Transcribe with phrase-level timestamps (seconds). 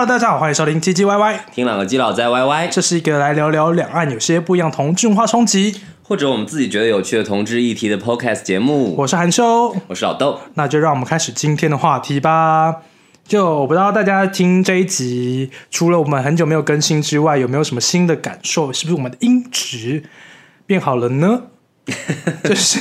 [0.00, 5.78] Hello，大家好，欢迎收听唧唧歪歪，听两个基佬在歪歪这是一个来聊聊两岸有些不一样同质文化冲击。
[6.02, 8.94] 或者我们自己觉得有趣的同志议题的 Podcast 节目。
[8.96, 12.76] 我是韩修，我是老豆，那就让我们开始今天的话题吧。
[13.28, 18.72] 就我不知道大家听这一集，除了我们很久没有更新之外，有没有什么新的感受？
[18.72, 20.04] 是不是我们的音质
[20.64, 21.42] 变好了呢？
[22.44, 22.80] 就是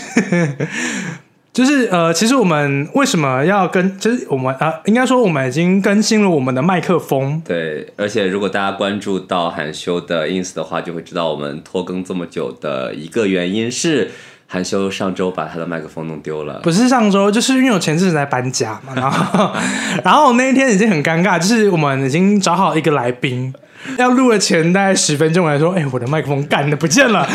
[1.60, 3.98] 就是呃，其实我们为什么要跟？
[3.98, 7.42] 就是我们啊、应该说我们已经更新了我们的麦克风。
[7.46, 14.10] 对，而且如果大家关注到韩修的 ins 的话，就会知道我们拖更这么久的一个原因是
[14.48, 16.62] 韩修上周把他的麦克风弄丢了。
[16.64, 19.52] 不是上周，就是因为我前阵子在搬家嘛，然后
[20.06, 23.54] 然后那一天已经很尴尬，就是我们已经找好一个来宾，
[23.98, 27.28] 要录的前大概十分钟来说，哎、我的麦克风干的不见了。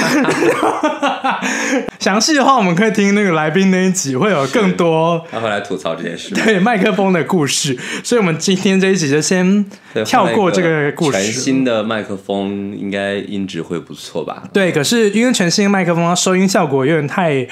[1.98, 6.34] 详细的话，我们可以听那个来宾那一集，会有更多他会来吐槽这件事。
[6.34, 7.78] 对麦克风的故事。
[8.02, 9.64] 所以，我们今天这一集就先
[10.04, 11.32] 跳过这个故事全。
[11.32, 14.44] 新的麦克风应该音质会不错吧？
[14.52, 17.46] 对，可是因为全新的麦克风，它收音效果有点太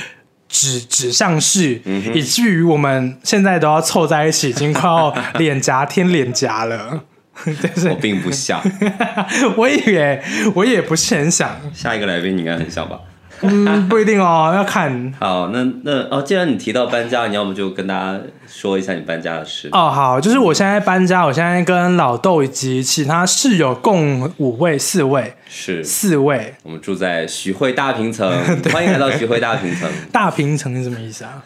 [0.49, 1.81] 指指向式，
[2.15, 7.01] 以至于我们现在都要凑在一起，已经快要脸颊贴脸颊了。
[7.63, 8.61] 但我是并不想。
[9.57, 10.23] 我也
[10.55, 13.01] 我也不是很想，下一个来宾你应该很想吧？
[13.45, 15.13] 嗯，不一定哦， 要看。
[15.19, 19.69] 好，那那哦，既然你提到搬家，你要么就跟大家说一下你搬家的事。
[19.73, 26.55] 哦，好，就是我现在搬家，我现在跟老豆以及其他室友共五位、四位、是四位。
[26.63, 28.31] 我们住在徐汇大平层，
[28.73, 29.91] 欢迎来到徐汇大平层。
[30.13, 31.43] 大平层是什么意思啊？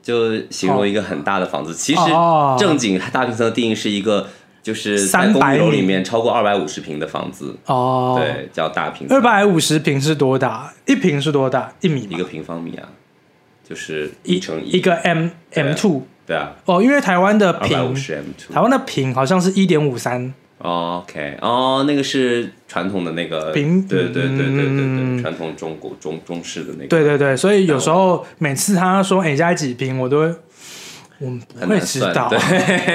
[0.00, 4.28] 就形容一个很大的房子，其实哦正经大平层的定义是一个，
[4.66, 10.74] 就是在300公寓楼里面超过二百五十平的房子，哦，，对，叫大平层二，百五十平是多大？
[10.86, 11.72] 一平是多大？
[11.80, 12.88] 一米一个平方米啊，
[13.62, 17.94] 就是一一乘一，一个 m m two 对啊，哦，因为台湾的平。
[18.52, 30.28] 台湾的平好像是一点五三，OK，哦，那个是传统的那个平对对对对对对，传统中国中中式的那个，对对对，所以有时候每次他说哎、家几平，我都
[31.18, 31.26] 会。
[31.26, 32.38] 我不会知道，对，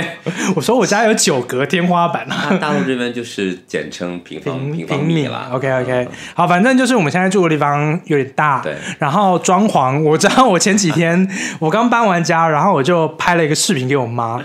[0.55, 5.49] 我说我家有九格天花板啊，大大陆这边就是简称平方平米米啦。
[5.51, 11.27] OK OK，好，反正就是我们现在住的地方有点大，对，然后装潢，我知道我前几天
[11.59, 14.39] 我刚搬完家，然后我就拍了一个视频给我妈，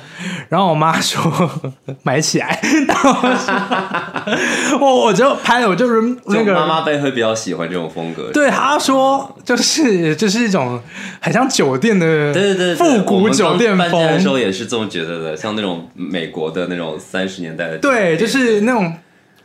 [0.48, 1.50] 然后我妈说
[2.03, 2.58] 买起来，
[2.88, 10.81] 然后我说我我就拍了，我就是那个就妈妈辈会比较喜欢这种风格，对，她说就是就是一种
[11.20, 18.94] 很像酒店的对对对，对复古酒店搬家的时，候也是这么觉得的，像那种美国的那种三十年代的，对，就是那种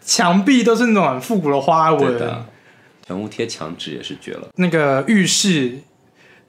[0.04, 2.46] 墙壁都是那种很复古的花纹，的，
[3.08, 4.48] 全屋贴墙纸也是绝了。
[4.56, 5.74] 那个浴室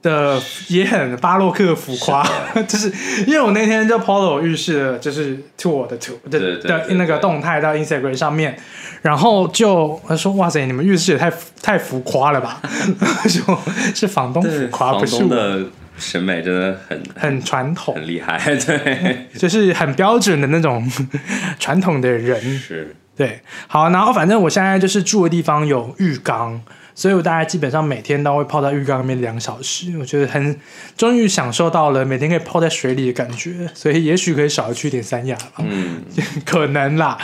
[0.01, 2.21] 的也很巴洛克浮夸，
[2.67, 2.91] 就是
[3.25, 7.21] 因为我那天就 PO 了我浴室的，就是 tour 的 tour 的对对的对那个对。
[7.21, 8.57] 动态到 Instagram 上面，
[9.01, 11.31] 然后就他说哇塞，你们浴室也太
[11.61, 12.61] 太浮夸了吧？
[13.29, 13.57] 说
[13.95, 15.61] 是房东浮夸，不是的
[15.97, 20.89] 审美真的很很传统，很厉害， 对，就是很标准的那种
[21.59, 22.41] 传统的人。
[22.57, 26.59] 是对，好，然后反正我现在就是住的地方有浴缸，
[26.95, 30.59] 所以我大概基本上每天都会泡在浴缸里面两小时，我觉得很
[30.97, 36.01] 终于享受到了每天可以泡在水里的感觉， 所以也许可以少去一点三亚吧，嗯。
[36.43, 37.15] 可能啦。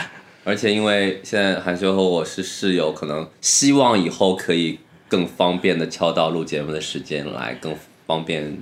[0.44, 4.78] 而且因为现在韩修和我是室友，可能希望以后可以
[5.08, 7.74] 更方便的敲到录节目的时间来，更
[8.10, 8.58] 方便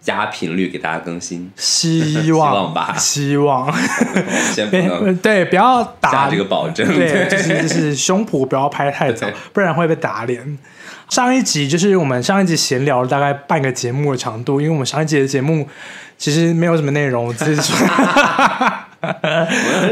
[0.00, 1.50] 加频率给大家更新。
[1.56, 3.72] 希望望吧希望，
[4.52, 10.58] 先不能 对，不要打下这个保证，对，就是就是胸脯不要拍太早， 不然会被打脸。
[11.08, 15.68] 上一集就是我们上一集闲聊了大概半个节目的长度，因为我们上一集的节目
[16.18, 17.86] 其实没有什么内容， 我自己说。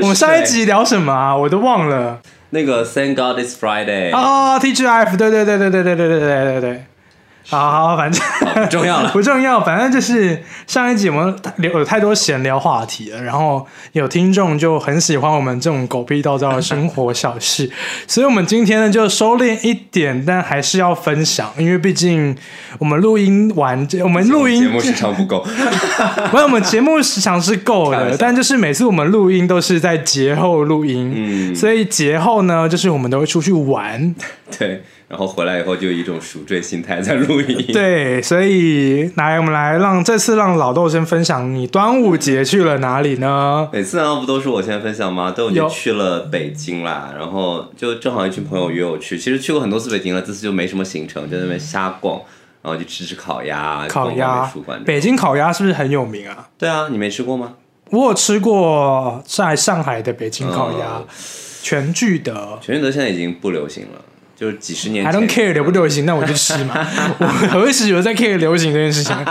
[0.00, 1.37] 我们上一集聊什么啊？
[1.37, 2.20] 我都忘了。
[2.50, 6.84] 那个 Thank God It's Friday，哦，TGF，对对对对对对对对对对对。
[7.49, 8.23] 好好，反正
[8.55, 9.11] 不重要了。
[9.12, 17.71] 不重要，反正就是上一集我们聊有太多闲聊话题了，然后有听众就很喜欢我们这种狗屁叨叨的生活 小事，
[18.06, 22.35] 所以我们今天呢就收敛一点，但还是要分享，因为毕竟
[22.79, 25.44] 我们录音完，我们录音节目时长不够，
[26.33, 34.15] 没有，我们节目时长是够的但就是每次我们录音都是在节后录音，嗯，所以节后呢，就是我们都会出去玩，
[34.59, 37.64] 对，然后回来以后就有一种赎罪心态在录音。
[37.70, 43.69] 对，所以来我们来让这次让老豆先分享你端午节去了哪里呢？
[43.70, 45.31] 每次难道不都是我先分享吗？
[45.31, 52.19] 都已有经去了北京啦，然后就正好一群朋友约我去，其实去过很多次北京了，这次就没什么行程，就在那边瞎逛，
[52.62, 56.49] 然后就吃吃烤鸭，烤鸭美术馆。，北京烤鸭是不是很有名啊？
[56.56, 57.53] 对啊，你没吃过吗？
[57.91, 61.06] 我有吃过在上海的北京烤鸭，嗯
[61.62, 62.58] 全聚德。
[62.62, 64.00] 全聚德现在已经不流行了，
[64.43, 65.21] 就是几十年 I 前。
[65.21, 66.75] don't care 流不流行，那我就吃嘛。
[67.21, 69.17] 我何时有在 care 流行这件事情？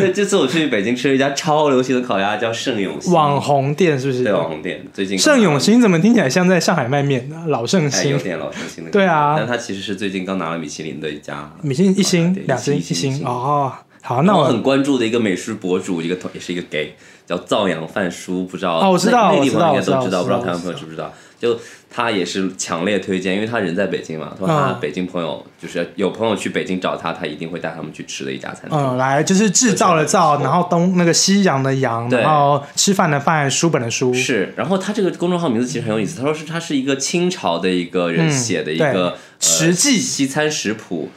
[0.00, 4.32] 那，这次我去北京吃了一家超流行的烤鸭，叫盛永兴网红店是不是对？
[4.32, 7.36] 网红店，最近盛永兴怎么听起来像在上海卖面的？
[7.46, 13.72] 老盛哎，有兴，点老盛兴的对啊但它其实是最近刚拿了米其林的一家米其林一星、两星、一星哦。
[14.02, 16.94] 好，那我很关注的一个美食博主，一个也是一个 gay，
[17.26, 18.78] 叫造阳饭叔，不知道。
[18.78, 21.12] 哦我知道内内地朋友应该都知道，不知道台湾朋友知不知道？
[21.40, 21.56] 就
[21.88, 28.76] 他也是强烈推荐，因为他人在北京嘛，他说他嗯北京朋友就是有朋友去北京找他，他一定会带他们去吃的一家餐厅。
[28.76, 32.20] 嗯，来就是制造的造，然后东那个西洋的洋，对。
[32.20, 39.98] 然后吃饭的饭，书本的书，是，然后他这个公众号名字其实很有意思，他说是他是一个清朝的一个人嗯写的一对个、呃、实际。
[39.98, 41.10] 西餐食谱，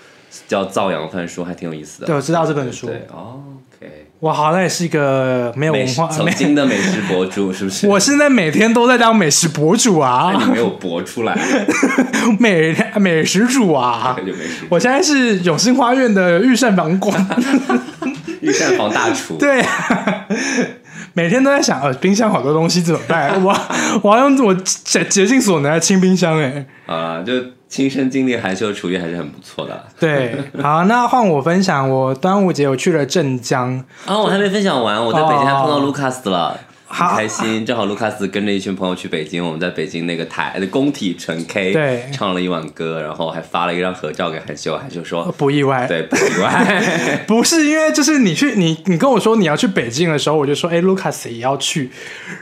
[0.48, 2.08] 叫造阳饭书，还挺有意思的。
[2.08, 2.88] 对，我知道这本书。
[2.88, 3.42] 对哦
[3.78, 7.88] ，OK，我好像也是一个没有文化，没曾经的美食博主是不是？
[7.90, 11.38] 我现在每天都在当美食博主啊，你没有博出来，
[12.40, 14.16] 美美食主啊。
[14.70, 17.28] 我现在是永兴花园的御膳房馆，
[18.42, 20.26] 御膳房大厨，对、啊，
[21.14, 23.42] 每天都在想，呃，冰箱好多东西怎么办？
[23.44, 23.56] 我
[24.02, 27.34] 我要用我竭竭尽所能来清冰箱、哎，啊，就
[27.72, 29.82] 亲身经历含羞厨艺还是很不错的。
[29.98, 36.60] 对，好，那换我分享，我端午节我去了镇江，啊，我还没分享完，我在北京还碰到哦卢卡斯了。
[36.92, 37.16] 好。
[37.16, 42.06] 很开心，正好卢卡斯跟着一群朋友去北京，我们在北京那个台的工体纯 K， 对。
[42.12, 51.90] 唱了一晚歌，然后还发了一张合照给韩秀，韩秀说，不意外， 对，不意外， 不是因为就是你去你你跟我说你要去北京的时候，我就说哎，Lucas 也要去，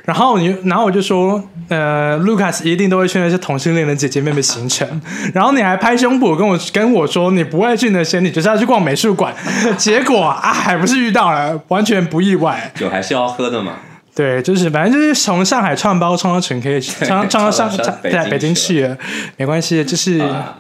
[0.06, 5.02] 然后你然后我就说呃，Lucas 一定都会去那些同性恋的姐姐妹妹行程，
[5.34, 9.34] 然后你还拍胸脯跟我跟我说你不会去那些，你就是要去逛美术馆，
[9.78, 12.72] 结果啊还不是遇到了，完全不意外。
[12.76, 13.74] 酒还是要喝的嘛。
[14.20, 17.72] 对，就是反正就是从上海串包冲到全 K， 冲冲到上
[18.04, 18.98] 在北京去了，
[19.38, 20.18] 没关系，就是。
[20.18, 20.58] 啊，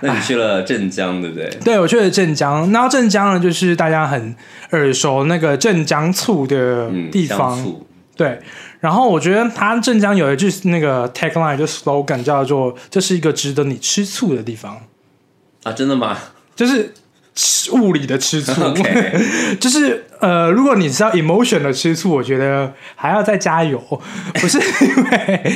[0.00, 1.48] 那你去了镇江，对不对？
[1.64, 4.34] 对，我去了镇江，然后镇江呢，就是大家很
[4.72, 7.72] 耳熟那个镇江醋的嗯，地方，
[8.16, 8.40] 对。
[8.80, 14.76] 然后我觉得它镇江有一句那个 tagline 就 slogan 叫做“这是一个值得你吃醋的地方
[15.62, 16.18] 啊，真的吗？”，
[16.56, 16.92] 就是吃
[17.72, 18.52] 物理的吃醋。
[18.70, 19.12] OK
[19.60, 23.78] 就是呃，如果你知道 emotion 的吃醋，我觉得还要再加油，
[24.34, 25.52] 不是 因为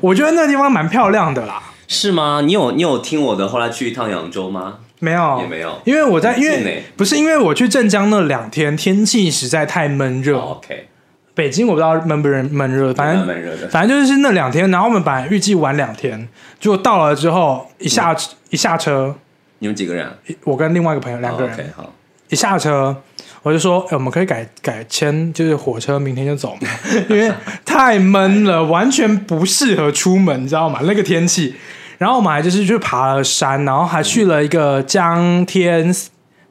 [0.00, 2.40] 我觉得那地方蛮漂亮的啦，是吗？
[2.44, 4.78] 你有你有听我的后来去一趟扬州吗？
[4.98, 5.40] 没有。
[5.42, 5.78] 也没有。
[5.84, 10.88] 因为我在因为不是因为我去镇江那两天天气实在太闷热，哦 OK，
[11.34, 13.68] 北京我不知道闷不闷闷热，反正蛮蛮热的。
[13.68, 16.26] 反正就是那两天，然后我们本来预计玩两天，
[16.58, 18.16] 结果到了之后一下、
[18.48, 19.14] 一下车，
[19.58, 20.14] 你们几个人啊？
[20.44, 21.92] 我跟另外一个朋友两个人、哦 OK，好。
[22.28, 22.96] 一下车，
[23.42, 26.68] 我就说，哎、我们可以改改签，就是火车明天就走嘛，
[27.08, 27.32] 因为
[27.64, 30.80] 太闷了，完全不适合出门，你知道吗？
[30.82, 31.54] 那个天气。
[31.98, 35.94] 然后我们还就是去爬了山，然后还去了一个江天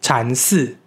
[0.02, 0.78] 禅寺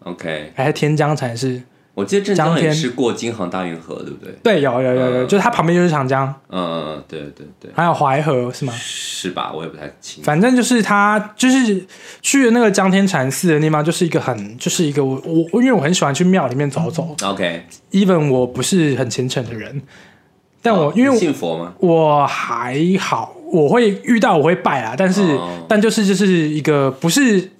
[0.00, 1.62] ，OK，还是天江禅寺？
[1.94, 4.34] 我记得镇江也是过京杭大运河，对不对？
[4.42, 8.72] 对，有有有有，嗯就是它旁边就是长江，嗯嗯嗯，对对对，还有淮河，是吗？
[8.74, 9.52] 是吧？
[9.54, 10.24] 我也不太清。
[10.24, 11.86] 反正就是它，就是
[12.22, 15.20] 去的那个江天禅寺的地方，就是一个很，就是一个我
[15.52, 19.82] 我因为我很喜欢去庙里面走走 OK，，even 我不是很虔诚的人，
[20.62, 21.74] 但我、哦因为信佛吗？
[21.78, 27.50] 我还好，我会遇到我会拜啊，但是、哦但就是就是一个不是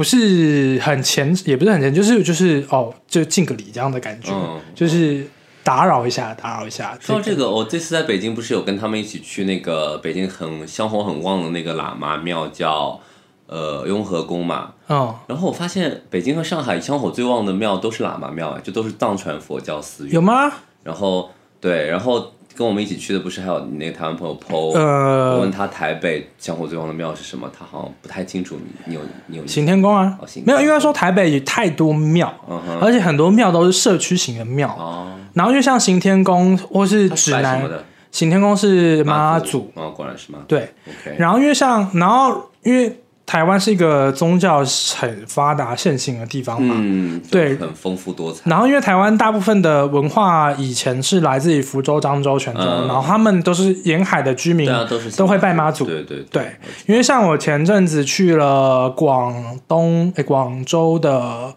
[0.00, 5.26] 不是很虔，也不是很虔，就是就是哦，就敬个礼这样的感觉，嗯就是
[5.62, 6.96] 打扰一下，打扰一下。
[6.98, 12.98] 说到这个，我这次在北京不是有跟他们一起去那个北京很香火很旺的那个喇嘛庙，叫
[13.44, 14.72] 呃雍和宫嘛。
[14.88, 20.14] 嗯，然后我发现北京和上海香火最旺的庙都是喇嘛庙，啊，就都是藏传佛教寺院。
[20.14, 20.50] 有吗？
[20.82, 21.30] 然后
[21.60, 28.56] 对，然后跟我们一起去的不是还有你那个台湾朋友 PO，、我呃问，他台北香火最旺的庙是什么，他好像不太清楚。
[28.56, 30.14] 你你有你有行天宫啊
[30.44, 34.68] 没有，应该说台北也太多庙，嗯而且很多庙都是社区型的庙。
[34.78, 37.82] 哦，然后就像行天宫或是指南，拜什么的？
[38.12, 40.44] 行天宫是妈祖，哦，果然是妈祖。
[40.48, 40.68] 对。
[41.16, 43.00] 然后因为像，然后因为
[43.30, 44.58] 台湾是一个宗教
[44.98, 47.54] 很发达盛行的地方嘛，嗯，对。
[47.54, 48.40] 很丰富多彩。
[48.50, 52.88] 然后因为台湾大部分的文化以前是来自于福州、漳州、泉州，嗯。
[52.88, 55.84] 然后他们都是沿海的居民，都是都会拜妈祖。
[55.84, 56.56] 对对对，
[56.88, 59.32] 因为像我前阵子去了广
[59.68, 61.54] 东诶广州的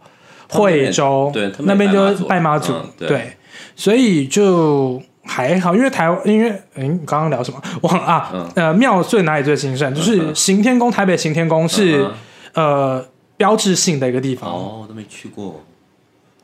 [0.50, 3.08] 惠州，对那边就拜妈祖，嗯对。
[3.08, 3.34] 对，
[3.76, 7.62] 所以就还好，因为台湾因为嗯，你刚刚聊什么？
[7.82, 8.52] 忘了啊，嗯。
[8.56, 9.94] 呃，庙最哪里最兴盛？
[9.96, 12.12] 就是行天宫，台北行天宫是、嗯
[12.54, 14.50] 呃标志性的一个地方。
[14.50, 15.64] 哦，我都没去过。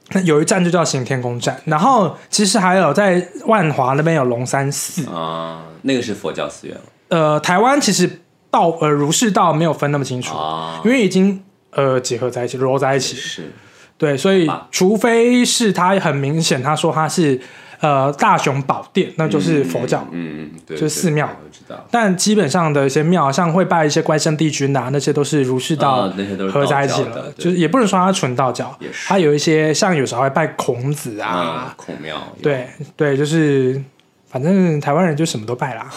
[0.10, 6.76] 那有一站就叫行天宫站，然后其实还有在万华那边有龙山寺，啊，那个是佛教寺院。
[6.76, 13.52] 了呃，台湾其实道呃儒释道没有分那么清楚，啊，因为已经呃结合在一起，揉在一起，是。
[13.96, 17.40] 对，所以除非是他很明显，他说他是
[17.80, 20.06] 呃大雄宝殿，那就是佛教。
[20.12, 21.88] 嗯嗯，对，就是寺庙对对我知道。
[21.92, 33.82] 但基本上的一些庙，像会拜一些关圣帝君啊，那些都是儒释道啊那些都是合在一起的了，就是也不能说它纯道教它有一些像有时候会拜孔子啊啊，，孔庙对对，就是
[34.28, 35.90] 反正台湾人就什么都拜啦。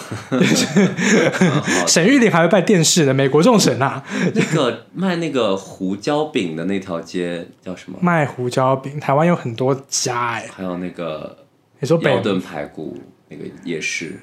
[1.87, 4.03] 沈玉玲还会拜电视的，美国众神啊，
[4.35, 7.99] 那个卖那个胡椒饼的那条街叫什么？
[8.01, 11.37] 卖胡椒饼，台湾有很多家哎、还有那个
[11.83, 12.97] 你说北药炖排骨
[13.29, 14.17] 那个夜市，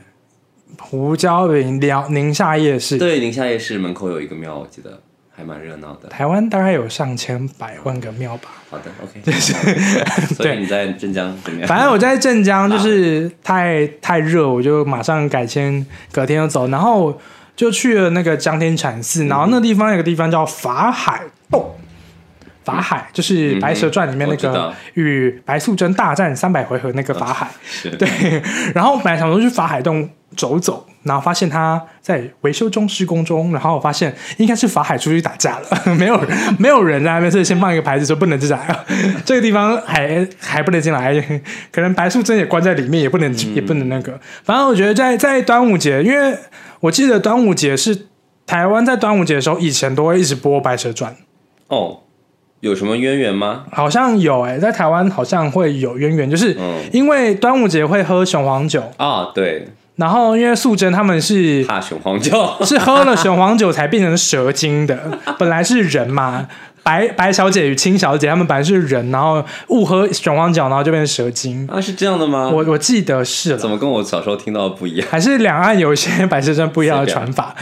[0.79, 6.07] 胡椒饼，辽宁夏夜市，对，宁夏夜市门口有一个庙，我记得还蛮热闹的。
[6.07, 8.49] 台湾大概有上千百万个庙吧。
[8.69, 9.29] 好的，OK。
[10.35, 11.67] 所以你在镇江怎么样？
[11.67, 17.19] 反正我在镇江就是太太热，我就马上改签，隔天就走，然后
[17.57, 21.75] 就去了那个江天禅寺，然后那地方有个地方叫法海洞。
[22.69, 28.07] 法海就是《白蛇传》里面那个与白素贞大战三百回合那个法海，是对。
[28.75, 36.21] 然后本来想说去法海洞走走，然后发现他在维修中、施工中，然后我发现应该是法海出去打架了， 没有
[36.57, 38.79] 没有人在那边，所以先放一个牌子说不能进来，
[39.25, 41.13] 这个地方还还不能进来，
[41.71, 44.19] 可能白素贞也关在里面，也不能、也不能那个。
[44.43, 46.37] 反正我觉得在在端午节，因为
[46.81, 48.07] 我记得端午节是
[48.45, 51.11] 台湾在端午节的时候，以前都会一直播《白蛇传》。
[51.67, 51.99] 哦，
[52.61, 53.63] 有什么渊源吗？
[53.71, 62.31] 好像有哎、在台湾好像会有渊源，就是嗯因为端午节会喝雄黄酒，啊，对，然后因为素贞他们是怕雄黄酒。
[62.65, 64.97] 是喝了雄黄酒才变成蛇精的，
[65.39, 66.47] 本来是人嘛。
[66.81, 71.67] 白白小姐与青小姐，她们本来是人，然后误喝雄黄酒，然后就变成蛇精。
[71.71, 72.49] 啊，是这样的吗？
[72.51, 75.07] 我我记得是了，怎么跟我小时候听到的不一样？
[75.11, 77.53] 还是两岸有一些白蛇传不一样的传法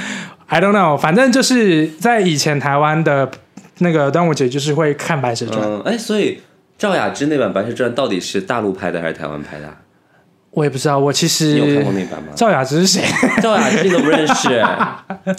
[0.46, 0.98] ，I don't know。
[0.98, 3.30] 反正就是在以前台湾的
[3.79, 5.60] 那个端午节，就是会看白蛇传。
[5.63, 6.41] 嗯，哎，所以
[6.77, 9.77] 赵雅芝那版《白蛇传》到底是大陆拍的还是台湾拍的啊？
[10.51, 12.34] 我也不知道，我其你有看过那版吗？
[12.36, 13.03] 赵雅芝是谁，
[13.43, 14.50] 赵雅芝你都不认识？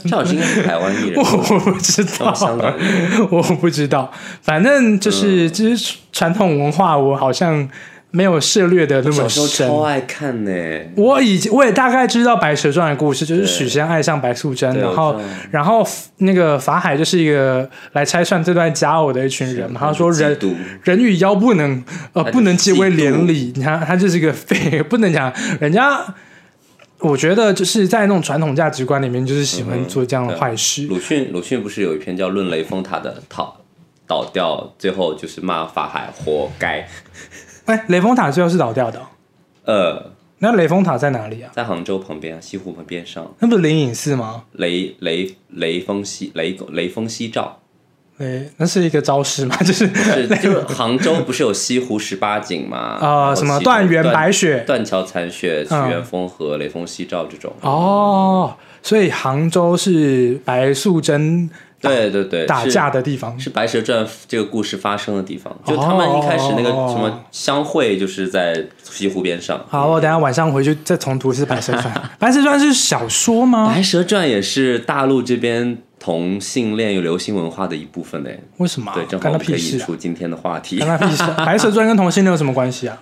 [0.09, 3.29] 赵雅芝应该是台湾艺人我，我不知道哦，香港艺人。
[3.31, 4.13] 我不知道。
[4.43, 7.69] 反正就是，就是传统文化，我好像
[8.11, 9.69] 没有涉略的那么小时候深。
[9.69, 10.51] 超爱看呢。
[10.97, 15.87] 我已经我也大概知道《白蛇传》的故事，就是许仙爱上白素贞，然后然后
[16.19, 19.81] 那个法海就是一个来拆穿这段佳偶的一群人嘛。
[19.81, 20.39] 他说人
[20.83, 26.15] 人与妖不能呃不能结为连理，你看他就是一个废， 不能讲人家。
[27.01, 30.85] 我觉得就是在那种传统价值观里面，就是喜欢做这样的坏事。
[30.89, 33.57] 鲁迅，鲁迅不是有一篇叫《论雷峰塔的讨
[34.05, 36.89] 倒掉》，最后就是骂法海活该。
[37.69, 39.05] 哎，雷峰塔最后是倒掉的哦、
[39.65, 41.51] 呃，那雷峰塔在哪里啊？
[41.55, 44.45] 在杭州旁边啊，西湖旁边上，那不是灵隐寺吗？
[44.53, 47.59] 雷雷雷锋夕雷雷锋夕照，
[48.17, 52.79] 对，那是一个招式嘛， 就是是就是杭州不是有西湖十八景吗？
[53.01, 57.53] 啊呃什么断垣白雪断桥残雪、曲嗯园风荷、雷峰夕照这种。
[57.61, 63.39] 哦，所以杭州是白素贞对对对，打是架的地方。
[63.39, 69.65] 是《白蛇传》这个故事发生的地方，就他们一开始那个哦什么相会，就是在西湖边上。
[69.69, 71.85] 好，我等下晚上回去再重读一次《白蛇传》。
[72.19, 73.73] 《白蛇传》是小说吗？
[73.73, 78.43] 白蛇传》也是大陆这边同性恋有流行文化的一部分嘞。
[78.57, 78.95] 为什么啊？
[78.95, 79.79] 对，正好可以引！
[79.79, 80.89] 出今天的话题干。
[80.89, 81.37] 他屁事啊！
[81.45, 82.99] 《白蛇传》跟同性恋有什么关系啊？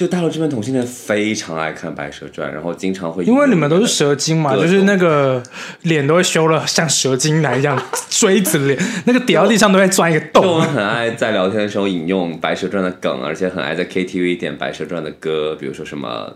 [0.00, 5.42] 就大陆这边同性恋非常爱看《白蛇传》，然后经常会因为你们都是蛇精嘛，就是那个
[5.82, 7.78] 脸都会修了像蛇精男一样，
[8.08, 10.58] 锥子脸，那个点到地上都会钻一个就我洞。
[10.60, 16.32] 们很爱在聊天的时候引用《白蛇传》的梗，而且很爱在 KTV 点《白蛇传》的歌，比如说什么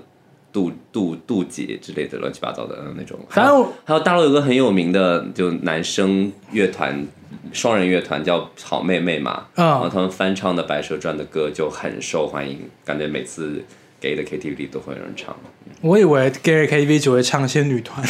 [0.55, 3.19] 渡渡渡劫之类的乱七八糟的那种。
[3.29, 7.05] 反正我还有大陆有个很有名的就男生乐团，
[7.53, 13.65] 双人乐团叫好妹妹嘛，嗯然后他们翻唱的《白蛇传》的歌就很受欢迎，感觉每次
[14.01, 15.35] gay 的 KTV 里都会有人唱，
[15.81, 18.07] 我以为 gay KTV 只会唱一些女团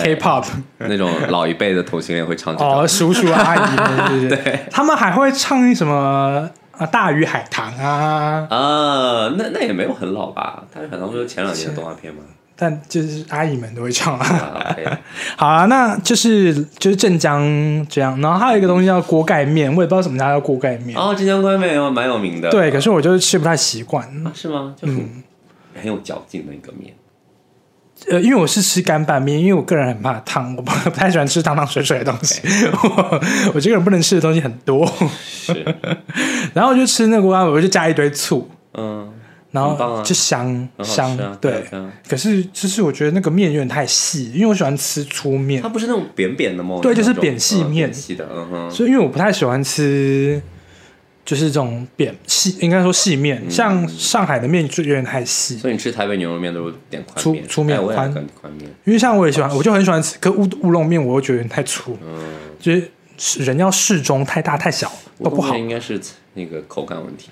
[0.00, 0.44] K-pop。
[0.78, 2.56] 那种老一辈的同性恋会唱。
[2.56, 3.76] 哦，叔叔阿姨
[4.20, 4.60] 们，对？
[4.70, 6.86] 他们还会唱什么啊？
[6.86, 10.62] 大鱼海棠啊，啊，那那也没有很老吧？
[10.74, 12.22] 大鱼海棠不是前两年的动画片吗？
[12.56, 14.76] 但就是阿姨们都会唱啊。
[15.36, 17.42] 好啊，那就是就是镇江
[17.88, 20.96] 这样，然后还有一个东西叫锅盖面，我也不知道什么家叫锅盖面。
[20.96, 22.48] 哦，镇江锅盖面哦，蛮有名的。
[22.50, 24.06] 对，可是我就是吃不太习惯。
[24.24, 24.74] 啊，是吗？
[24.80, 25.22] 就很、嗯
[25.76, 26.94] 很有嚼劲的一个面。
[28.10, 32.40] 呃，因为我是吃干拌面，因为我个人很怕汤，我不不太喜欢吃汤汤水水的东西。
[32.72, 33.20] 我
[33.54, 34.86] 我这个人不能吃的东西很多，
[35.24, 35.64] 是，
[36.52, 39.08] 然后我就吃那个锅巴，我就加一堆醋，嗯，
[39.52, 41.52] 然后就香香对。
[41.70, 46.78] 啊可是就是我觉得那个面有点太细，因为我喜欢吃粗面它，不是那种扁扁的吗？
[46.82, 50.40] 对就是扁细面细的，嗯哼，所以因为我不太喜欢吃。
[51.24, 53.50] 就是这种扁细，应该说细面，嗯。
[53.50, 55.56] 像上海的面就有点太细。
[55.56, 58.12] 所以你吃台北牛肉面都是点宽粗面，粗面哎我也宽。
[58.12, 62.72] 宽宽面，因为像我也喜欢，我就很喜欢吃，可乌乌龙面我又觉得有点太粗，嗯，就
[63.16, 64.90] 是人要适中，太大太小
[65.22, 65.56] 都不好。
[65.56, 66.00] 应该是
[66.34, 67.30] 那个口感问题。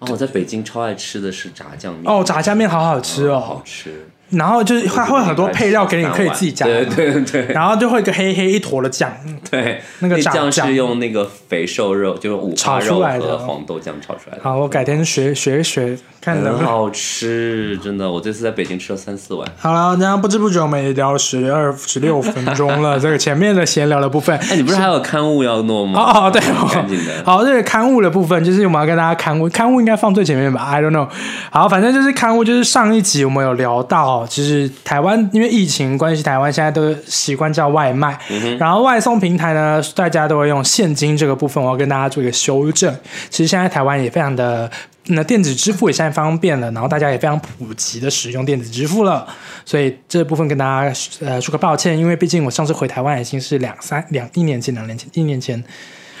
[0.00, 3.40] 哦，我在北京超爱吃的是炸酱面，哦，炸酱面好好吃哦。
[3.40, 9.10] 好哦，吃，然后就是它会很多配料给你，可以自己加，对对对然后就会一个黑黑一坨的酱，
[9.50, 16.58] 对，那个酱酱是用那个肥瘦肉，就是五炒花肉出来的和黄豆酱炒出来的，好，我改天学学一学，看能不能。
[16.58, 19.48] 很好吃，真的，我这次在北京吃了三四碗。
[19.58, 24.36] 好了，然后不知不觉我们也聊了十二十六分钟了， 这个前面的闲聊的部分。
[24.38, 26.00] 哎，你不是还有刊物要弄吗？
[26.00, 26.40] 哦哦，对，
[26.72, 27.12] 赶紧的。
[27.24, 31.08] 好，这个刊物的部分就是我们要跟大家刊物，刊物应该放最前面吧？I don't know。
[31.50, 38.18] 好，反正就是刊物，就是上一集我们有聊到，就是台湾因为疫情关系，台湾现在都习惯叫外卖，
[38.58, 42.94] 然后外送平台呢，大家都会用现金这个部分，我要跟大家做一个修正。
[43.30, 44.70] 其实现在台湾也非常的。
[45.10, 49.26] 那电子支付也现在方便了，然后大家也非常普及的使用电子支付了，
[49.64, 55.64] 所以这部分跟大家呃说个抱歉，因为毕竟我上次回台湾已经是两三两一年前两年前一年前。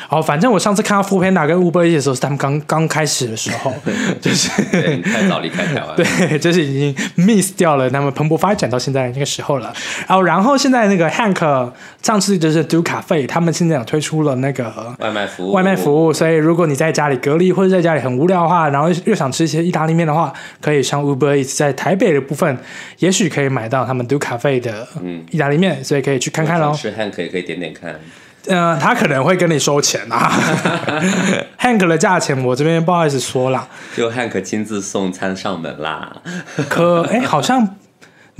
[0.08, 3.74] 哦，反正我上次看到 f o o Panda 跟 Uber Eats 的时候，是他们刚刚开始的时候，
[4.20, 4.48] 就是
[5.02, 5.94] 太早离开台湾。
[5.96, 9.72] 对，就是已经 miss 掉了他们蓬勃发展到现在那个时候了。
[10.06, 11.70] 然后，然后现在那个 Hank
[12.02, 22.56] 上次就是 Do Cafe，他们现在有推出了那个外卖服务，外卖服务，所以如果你在家里隔离或者在家里很无聊的话，然后又想吃一些意大利面的话，可以上 Uber Eats，在台北的部分，
[23.00, 26.72] 也许可以买到他们 Do Cafe 的嗯意大利面，所以可以去看看喽。
[26.74, 27.94] 吃 Hank 也可以点点看。
[28.48, 30.30] 呃，他可能会跟你收钱啊，
[31.60, 36.10] Hank 的价钱我这边不好意思说啦，就 Hank 亲自送餐上门啦，
[36.68, 37.76] 可 哎好像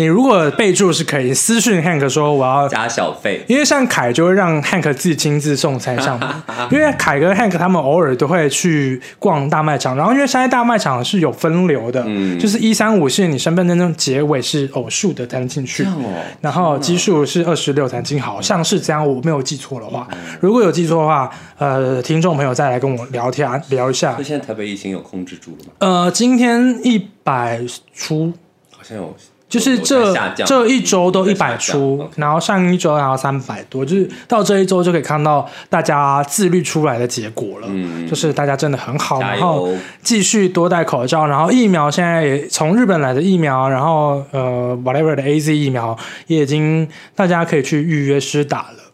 [0.00, 2.68] 你如果备注是可以私讯 Hank 说我要。
[2.68, 3.44] 加小费。
[3.48, 6.28] 因为像凯就会让 Hank 自己亲自送餐上门，
[6.70, 20.06] 因为凯跟 Hank 他们偶尔都会去逛大卖场，然后因为现在大卖场是有分流的，嗯就是一三五是你身份证那结尾是偶数的才能进去，哦，然后奇数是二十六才能进，好像是这样，我没有记错的话。
[20.12, 24.22] 嗯如果有记错的话，呃，听众朋友再来跟我聊天聊一下那。
[24.22, 25.72] 现在台北疫情有控制住了吗？
[25.80, 27.60] 呃，今天一百
[27.92, 28.32] 出，
[28.70, 29.16] 好像有，
[29.48, 37.66] 就是这这一周都一百出然后上一周然后三百多，就是到这一周就可以看到大家自律出来的结果了。
[37.70, 39.70] 嗯就是大家真的很好，然后！
[40.02, 48.87] 继续多戴口罩，然后疫苗现在也从日本来的疫苗，然后呃 whatever 的 A Z 疫苗也已经大家可以去预约施打了。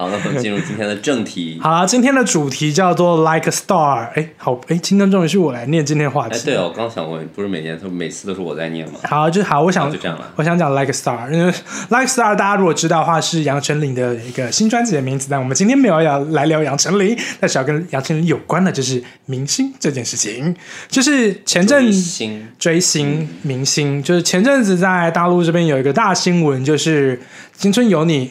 [0.00, 1.58] 好，那我们进入今天的正题。
[1.60, 4.08] 好了，今天的主题叫做 Like a Star。
[4.14, 6.38] 哎，好，哎，今天终于是我来念今天的话题。
[6.38, 8.98] 哎，对哦，我刚想问，不是每年都每次都是我在念吗？
[9.02, 11.52] 好，就好，我想就这样了我想讲 Like a Star，因为
[11.90, 15.28] Like a Star 大家如果知道的话，是杨丞琳的一个新专辑的名字。
[15.30, 20.56] 但我们今天没有要来聊杨丞琳，但是要跟杨丞琳有关的就是明星这件事情。
[20.88, 27.18] 就是前阵星追星明星，就是前阵子在大陆这边有一个大新闻，就是
[27.58, 28.28] 《青春有你》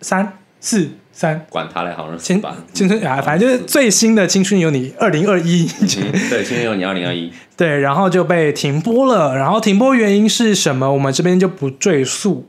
[0.00, 0.88] 三四
[1.20, 1.44] 三。
[1.50, 2.56] 管他嘞，好像是青吧？
[2.72, 5.86] 青春啊，反正就是最新的《青春有你》二零二一，嗯
[6.30, 9.36] 对，青春有你二零二一， 对，然后就被停播了。
[9.36, 10.90] 然后停播原因是什么？
[10.90, 12.46] 我们这边就不赘述，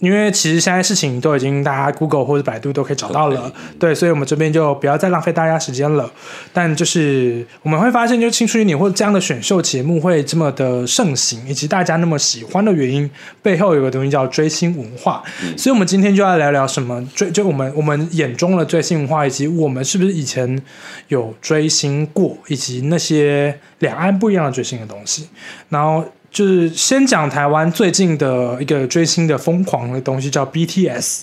[0.00, 3.52] 因为其实现在事情都已经大家 Google 或者百度都可以找到了。
[3.78, 6.10] 对，所以我们这边就不要再浪费大家时间了。
[6.52, 13.10] 但就是我们会发现，就《青春有你》或者这样的选秀节目会这么的盛行，以及大家那么喜欢的原因，
[13.42, 15.22] 背后有个东西叫追星文化。
[15.56, 20.62] 所以，我们今天就要聊聊什么追，就我们我们眼中的追星文化，以及我们是不是以前
[21.08, 25.28] 有追星过，以及那些两岸不一样的追星的东西。
[25.68, 26.04] 然后
[26.38, 31.22] 就是先讲台湾最近的一个追星的疯狂的东西，叫 BTS。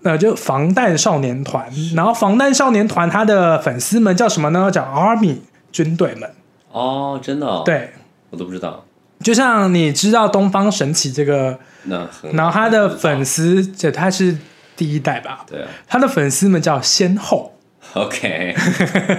[0.00, 4.68] 那就防弹少年团，然后防弹少年团他的粉丝们叫什么呢？
[4.72, 5.36] 叫 Army
[5.70, 6.28] 军队们。
[6.72, 7.92] 哦，真的、哦，，对，
[8.30, 8.84] 我都不知道。
[9.22, 14.36] 就像你知道东方神起这个，那很，然后他的粉丝，这他是
[14.76, 15.46] 第一代吧？
[15.48, 17.54] 对啊他的粉丝们叫先后
[17.92, 18.56] ，，OK，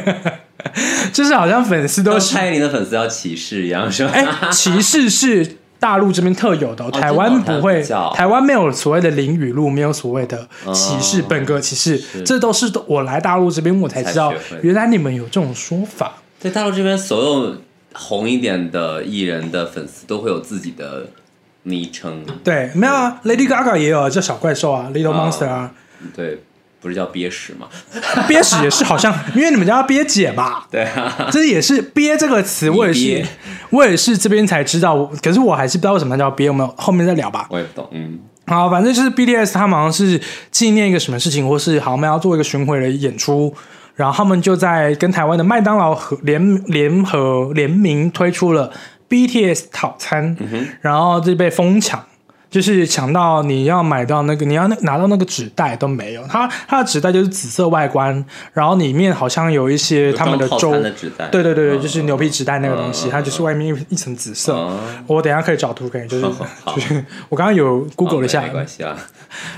[1.13, 4.11] 就是好像粉丝都是蔡依林的粉丝要歧视一样，是吧？
[4.13, 16.13] 哎，歧视是大陆这边特有的台湾不会，哦台湾没有所谓的零语录，没有所谓的歧视、哦本格歧视，这都是我来大陆这边我才知道原来你们有这种说法。
[16.39, 17.57] 在大陆这边，所有
[17.93, 21.07] 红一点的艺人的粉丝都会有自己的
[21.63, 25.71] 昵称，对，没有啊，Lady Gaga 也有叫小怪兽啊，Little Monster 啊，
[26.15, 26.41] 对，
[26.83, 27.67] 不是叫憋屎吗？
[28.27, 33.25] 憋屎也是好像，因为你们叫憋姐嘛，对啊，这也是憋这个词，我也是，
[33.71, 37.47] 我也是这边才知道，可是我还是不知道为什么叫憋，我们后面再聊吧。
[37.49, 40.19] 我也不懂，嗯，好，反正就是 BTS 他们好像是
[40.51, 43.53] 纪念一个什么事情，或是好像要做一个巡回的演出，
[43.95, 48.71] 然后他们就在跟台湾的麦当劳合联联合联名推出了
[49.09, 50.35] BTS 套餐，
[50.81, 52.03] 然后就被疯抢。
[52.53, 61.27] 就是抢到你要买到那个，你要那拿到那个纸袋都没有，它它的纸袋就是紫色外观，然后里面好像有一些他们的周餐的纸袋。
[61.29, 64.53] 对对对对，嗯就是牛皮纸袋那个东西，嗯它就是外面一一层紫色。
[64.55, 66.25] 嗯我等一下可以找图给你，就是
[66.75, 68.95] 就是我刚刚有 Google 了一下，没关系啦，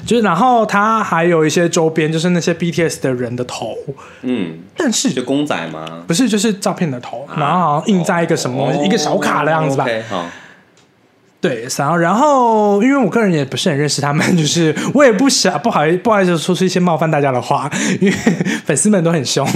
[0.05, 3.75] 就是然后它还有一些周边，就是那些 BTS 的人的头，
[4.21, 6.03] 嗯，但是就公仔吗？
[6.07, 9.85] 不是就是照片的头，然后好像印在一个什么一个小卡的样子吧。
[10.09, 10.25] 好，
[11.47, 18.15] 对，然后然后因为我个人也不是很认识他们，就是我也不想不好意不好意思说出一些冒犯大家的话，因为
[18.65, 19.47] 粉丝们都很凶。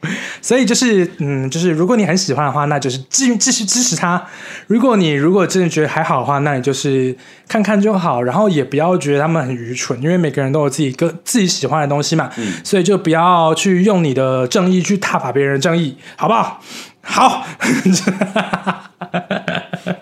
[0.40, 4.24] 所以就是，嗯，就是如果你很喜欢的话，那就是继继续支持他。
[4.68, 7.16] 如果你如果真的觉得还好的话，那你就是
[7.48, 12.30] 看看就好，然后也不要觉得他们很愚蠢，因为每个人都有自己个自己喜欢的东西嘛。
[12.62, 16.62] 所以就不要去用你的正义去踏伐别人的正义，好不好？
[17.02, 17.44] 好。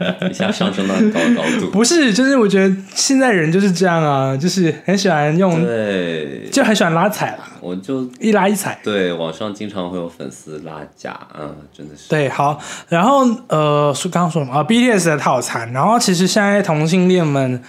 [0.30, 8.78] 一下上升到很高的高度，不是，就是我觉得现在人就是这样啊，就是很喜欢用，对，就很喜欢拉踩啦，我就一拉一踩。
[8.82, 17.62] 对网上经常会有粉丝拉架，嗯，真的是，对，好，然后呃，说刚刚说什么啊？BTS 的套餐，然后其实现在同性恋们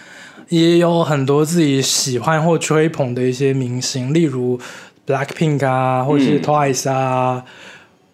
[0.49, 4.59] 也有很多自己喜欢或吹捧的一些明星，例如
[5.05, 7.43] Blackpink 啊，或者是嗯 Twice 啊、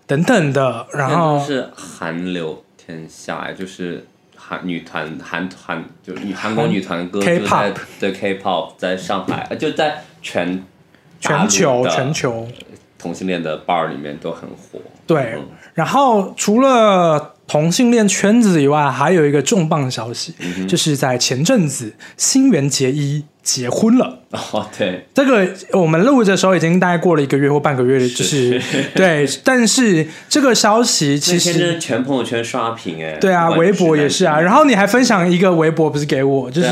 [0.07, 10.63] 等等的，然后都是韩流天下，哎就是韩女团韩团，就是韩国女团歌就 K-pop 在对 K-pop 在上海，呃就在全
[11.19, 12.47] 全球全球。
[12.97, 14.79] 同性恋的 bar 里面都很火。
[15.05, 24.19] 对嗯，然后除了同性恋圈子以外，还有一个重磅消息，嗯就是在前阵子新垣结衣结婚了。
[24.31, 28.59] 哦，对，这个我们录的时候已经大概过了一个月或半个月了，就是
[28.95, 33.17] 对， 但是这个消息其实全朋友圈刷屏哎。
[33.21, 34.39] 对啊，微博也是啊。
[34.39, 36.69] 然后你还分享一个微博，不是给我，就是、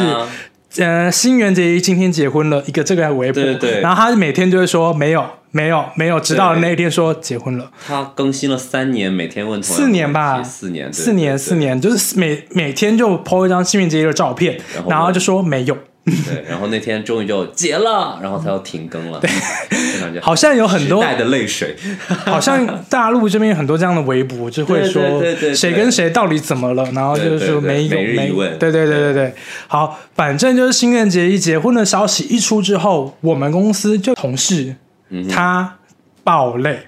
[0.77, 7.69] 呃，新垣结衣今天结婚了，一个这个微博，对对对然后他每天就会说没有没有没有，直到那一天说结婚了。
[7.85, 15.77] 他更新了三年，每天问四年吧四年，对四年，对四年，就是每每天就 po 一张新垣结衣的照片，然然后就说没有，
[16.25, 21.75] 对，然后那天终于就结了，然后他又停更了，非常就好像有很多时代的泪水，
[22.25, 29.33] 好像大陆这边有很多这样的微博，就会说对对对对谁跟谁到底怎么了，然后就是说对对对没有没问对对对对对。
[29.67, 34.75] 好，反正就是新垣结一结婚的消息一出之后，我们公司就同事
[35.09, 35.75] 嗯他
[36.23, 36.79] 爆泪。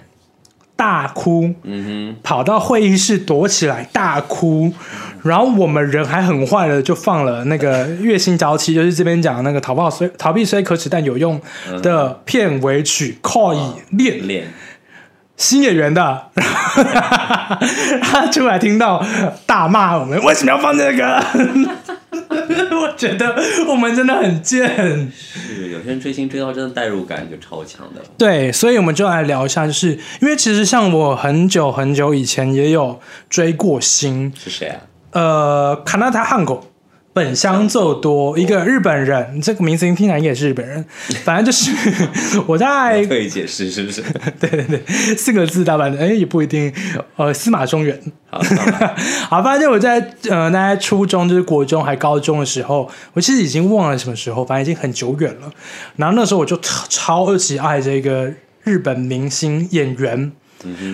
[0.76, 4.74] 大哭，嗯哼跑到会议室躲起来大哭，
[5.24, 11.42] 然后我们人还很坏的就放了那个《月薪娇妻》，就是这边讲的那个逃跑虽逃避虽可耻但有用
[11.82, 14.48] 的片尾曲《靠以恋哼，》练
[15.36, 16.30] 新演员的，
[18.02, 19.04] 他出来听到
[19.48, 21.24] 大骂我们为什么要放这个？
[22.14, 23.36] 我觉得
[23.68, 25.12] 我们真的很贱。
[25.12, 34.78] 是有些人追星追到真的代入感就超强的，对，所以我们就来聊一下，就是因为其实像我很久很久以前也有追过星，是谁啊？
[35.14, 36.68] 呃，卡纳塔汉狗。
[37.16, 40.84] 本乡奏多，一个日本人，这个名字听起来也是日本人。
[41.24, 41.72] 反正就是
[42.48, 44.02] 我在可以解释是不是？
[44.40, 46.74] 对对对，四个字大版的，哎，也不一定。
[47.16, 47.96] 呃，司马中原，
[48.32, 48.42] 好，
[49.30, 55.52] 好， 反正我在呃，大概初中就是国中还高中的时候，我其实已经忘了什么时候，反正已经很久远了。
[55.98, 58.32] 然后那时候我就超超级爱这个
[58.64, 60.32] 日本明星演员，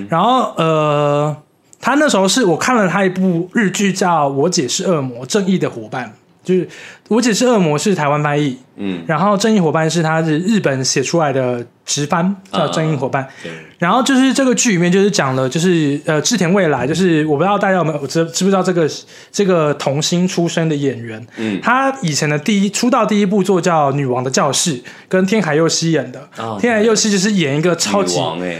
[0.09, 1.37] 然后呃，
[1.81, 6.05] 他那时候是我看了他一部日剧叫《我姐是恶魔：正义的伙伴》，
[6.47, 6.65] 就是
[7.07, 18.87] 《我姐是恶魔》是台湾翻译，嗯，然后《正义伙伴》是他是日本写出来的直翻，叫《正义伙伴》对，然后就是这个剧里面就是讲了，就是呃志田未来，就是我不知道大家有没有知知不知道这个
[19.31, 21.59] 这个童星出身的演员，嗯。
[21.61, 26.27] 他以前的第一出道第一部作叫《女王的教室》，跟天海佑希演的。
[26.37, 28.19] 哦天海佑希就是演一个超级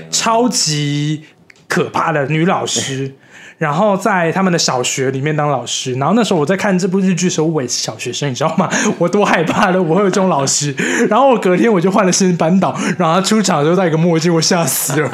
[0.09, 1.23] 超级
[1.69, 3.13] 可怕的女老师。
[3.59, 5.93] 然后在他们的小学里面当老师。
[5.93, 8.67] 然后那时候我在看这部日剧的时候，我也是小学生，你知道吗？
[8.97, 10.73] 我多害怕的，我会有这种老师。
[11.07, 15.09] 然后我隔天我就换了新班导，然后他出场的时候戴一个墨镜，我吓死了。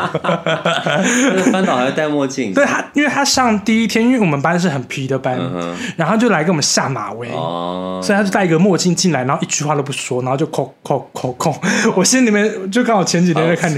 [1.52, 7.28] 班导还要戴墨镜， 对他，因为他上第一天，因为我们班是很皮的班，嗯，然后他就来给我们下马威。
[7.32, 11.56] 哦，所以他就戴一个墨镜进来，然后一句话都不说，然后就扣扣扣扣。
[11.96, 13.74] 我心里面就刚好前几天在看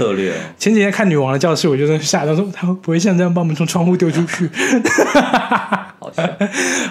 [0.58, 4.50] 前几天看女王的教室，我就在吓到说，他会不会像这样把我们从窗户丢出去？
[6.00, 6.22] 好笑，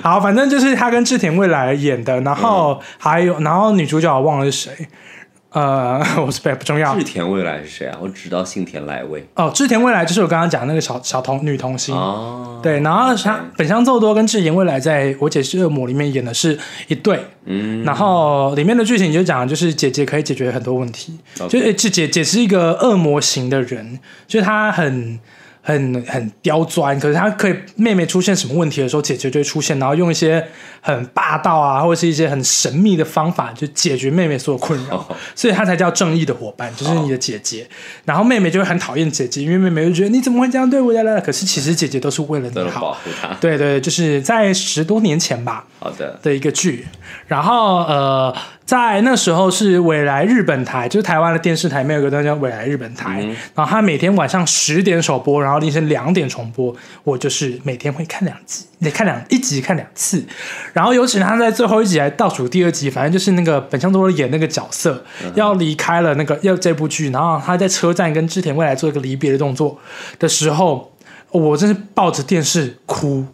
[0.02, 4.72] 好，反正就是他跟志田未来演的，然后还有，然后女主角我忘了是谁，
[5.52, 6.96] 呃， 我是不不重要。
[6.96, 7.98] 志田未来是谁啊？
[8.02, 9.26] 我只知道幸田来未。
[9.36, 9.50] 哦。
[9.54, 21.18] 志田未来就是我刚刚讲那个小小童女童星，哦，对，然后他本乡奏多跟志田未来在《我姐是恶魔》里面演的是一对，嗯，然后里面的剧情就讲，就是姐姐可以解决很多问题，
[21.50, 25.20] 就是姐姐姐是一个恶魔型的人，就是她很
[25.68, 30.42] 很很刁钻，可是她可以妹妹出现什么问题的时候，姐姐就会出现，然后用一些
[30.80, 37.68] 很霸道啊，或者是一些很神秘的方法，就解决妹妹所有困扰，哦所以她才叫正义的伙伴，就是你的姐姐。
[38.06, 41.04] 然后妹妹就会很讨厌姐姐，因为妹妹就觉得你怎么会这样对我呀？
[41.20, 42.82] 可是其实姐姐都是为了你好。
[42.82, 43.28] 保护他。
[43.42, 46.88] 对对，就是在十多年前吧，好的，的一个剧，
[47.28, 48.34] 然后呃，
[48.66, 60.26] 在那时候是未来日本台，就是台湾的电视台，没有一个东西叫未来日本台，嗯然后他每天晚上十点首播，然后凌晨两点重播，我就是每天会看两集，得看两一集看两次，
[60.74, 65.04] 然后尤其他在最后一集还倒数第二集，反正就是那个本乡多演那个角色、
[65.36, 69.80] 要离开了那个要这部剧，然后他在车站跟织田未来做一个离别的动作
[70.20, 70.92] 的时候，
[71.32, 73.26] 我真是抱着电视哭。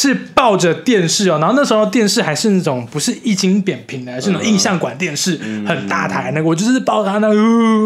[0.00, 5.36] 是抱着电视哦，然后那时候电视还是那种不是液晶扁平的，是那种印象馆电视，
[5.66, 7.28] 很大台那个，我就是抱着它那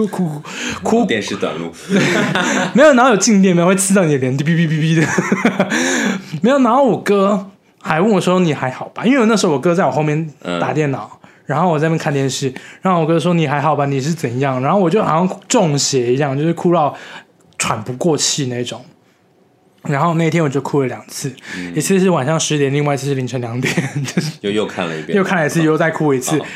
[0.06, 0.40] 哭
[0.84, 1.72] 哭电视短路，
[2.72, 5.06] 没有，然后有静电，没有会刺到你的脸，哔哔哔哔的，
[6.40, 6.58] 没有。
[6.60, 7.50] 然后我哥
[7.82, 13.86] 还问我说：“你还好吧？”因为我那时候我哥在我后面打电脑，然后我在那边看电视，然后我哥说：“你还好吧？
[13.86, 16.94] 你是怎样？”然后我就好像中邪一样，就是哭到
[17.58, 18.80] 喘不过气那种。
[19.88, 21.34] 然后那天我就哭了两次，
[21.74, 26.38] 一次是晚上十点，另外一次是凌晨两点， 就是又又看了一遍，又看了一次，又再哭一次。
[26.38, 26.46] 好。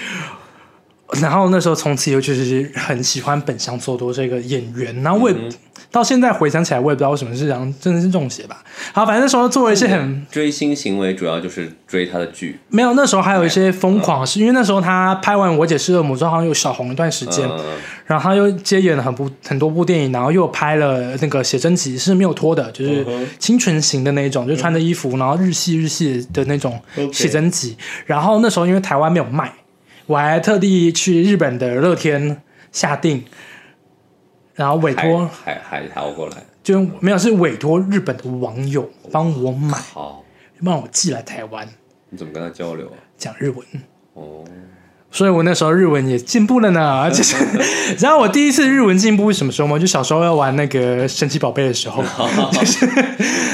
[1.21, 5.37] 然后那时候从此以后就是很喜欢本乡奏多这个演员，然后我也、
[5.90, 8.62] 到现在回想起来，我也不知道为什么是这样，真的是中邪吧。
[8.92, 17.64] 好，反正那时候做了一些很追星行为主要就是追他的剧，没有，那时候还有一些疯狂，是因为那时候他拍完《我姐是恶魔》之后，好像有小红一段时间，嗯，
[18.05, 23.07] 然后他又接演了很部很多部电影，然后又拍了那个写真集，是没有脱的，就是
[23.38, 26.79] 清纯型的那一种，就穿着衣服，然后日系日系的那种
[27.11, 27.75] 写真集。
[28.05, 29.51] 然后那时候因为台湾没有卖，
[30.09, 32.42] 我还特地去日本的乐天
[32.73, 33.25] 下定，
[34.55, 40.25] 然后委海托海海淘过来，就没有是委托日本的网友帮我买，好，
[40.64, 41.68] 帮我寄来台湾
[42.09, 42.97] 你怎么跟他交流啊？
[43.18, 43.62] 讲日文。
[44.14, 44.42] 哦，
[45.11, 47.35] 所以我那时候日文也进步了呢， 就是，
[47.99, 49.79] 然后我第一次日文进步是什么时候吗？
[49.79, 52.05] 就小时候要玩那个神奇宝贝的时候，
[52.53, 52.87] 就是，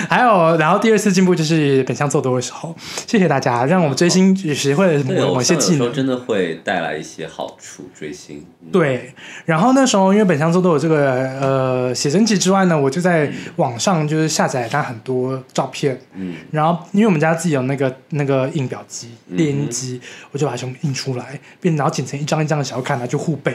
[0.08, 2.74] 还有，然后第二次进步就是本乡奏多的时候。
[3.06, 5.92] 谢谢大家，让我们追星也学会了对，某某些技能。
[5.92, 9.14] 真的会带来一些好处，追星，嗯，对，
[9.44, 19.36] 然后那时候因为本乡奏多有这个呃写真集之外呢，我就在网上就是下载它很多照片，嗯，然后因为我们家自己有那个那个印表机、嗯。
[19.36, 20.00] 列印机，
[20.32, 23.54] 我就把它全部印出来，变然后剪成一张一张的小卡，拿去护背。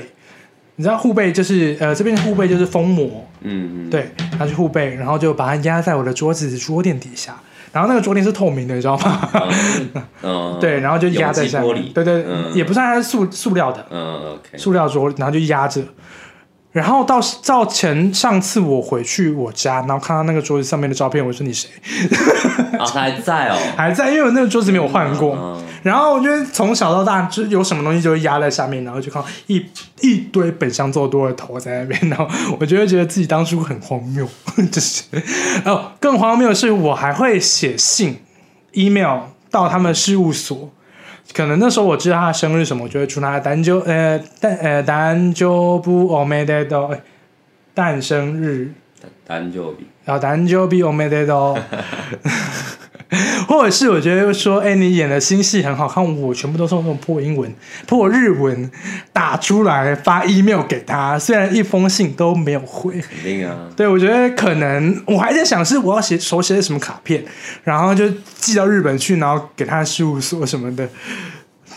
[0.76, 7.36] 你知道护背就是呃这边的护背就是封膜，嗯嗯，对，拿去护背，然后就把它压在我的桌子桌垫底下，
[7.74, 9.30] 然后那个桌垫是透明的，你知道吗？
[9.94, 12.54] 嗯，嗯， 对，然后就压在下面，对对，嗯。
[12.54, 15.82] 也不算它是塑塑料的，嗯，OK，塑料桌，然后就压着。
[16.72, 21.70] 然后到到前上次我回去我家，然后看到那个桌子上面的照片，我说你谁？
[22.78, 25.36] 啊，他还在哦， 还在，因为我那个桌子没有换过。
[25.36, 29.66] 嗯然后我觉得从小到大，就有什么东西就会压在下面，然后就看到一
[30.02, 32.28] 一堆本乡做多的头在那边，然后
[32.60, 34.28] 我就会觉得自己当初很荒谬，
[34.70, 35.04] 就是
[35.64, 38.18] 哦，更荒谬的是我还会写信、
[38.74, 40.70] email 到他们事务所。
[41.34, 46.96] 可能那时候我知道他的生日什么，我就会祝他单就呃单呃单就不 o m e d e d o
[47.74, 48.72] 诞生日，
[49.26, 49.88] 单就比。
[50.06, 51.58] 然后单就比 o m e d e d o
[53.48, 57.52] 或者是我觉得说，哎、你演的新戏很好看，我全部都是用那种破英文、
[57.88, 58.70] 破日文
[59.12, 62.94] 打出来发 email 给他，虽然一封信都没有回。
[63.02, 67.26] 肯定啊，对，我觉得可能我还在想是我要写手写什么卡片，
[67.64, 70.88] 然后就寄到日本去，然后给他事务所什么的。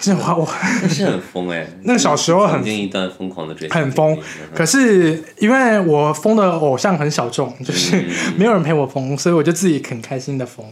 [0.01, 0.49] 这我我
[0.83, 4.19] 那是很疯哎、 那小时候很曾经一段疯狂的追星很疯
[4.53, 8.05] 可是因为我疯的偶像很小众，就是嗯
[8.37, 10.67] 没有人陪我疯，所以我就自己很开心的疯。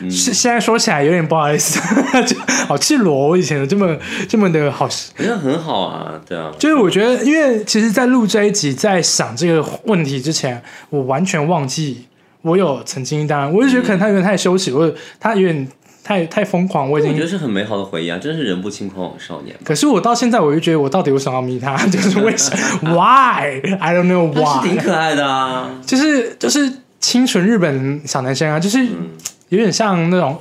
[0.00, 1.78] 嗯现在说起来有点不好意思，
[2.26, 3.28] 就好赤裸。
[3.28, 3.96] 我以前这么
[4.28, 4.86] 这么的好，
[5.18, 12.06] 我觉得很好啊，对啊，就是我觉得，因为其实，在录这一集，在想这个问题之前，我完全忘记
[12.42, 15.68] 我有曾经当然，我就觉得可能他有点太羞耻，或者他有点
[16.04, 17.20] 太太疯狂，我已我觉。
[17.20, 19.56] 得是很美好的回忆啊，真是人不轻狂枉少年。
[19.64, 21.74] 可是我到现在，我就觉得我到底为什么要迷他？
[21.88, 22.50] 就是为什
[22.82, 29.08] why I don't know 他是挺 why，挺可爱的啊，就是就是清纯日本小男生啊，就是嗯
[29.50, 30.40] 有点像那种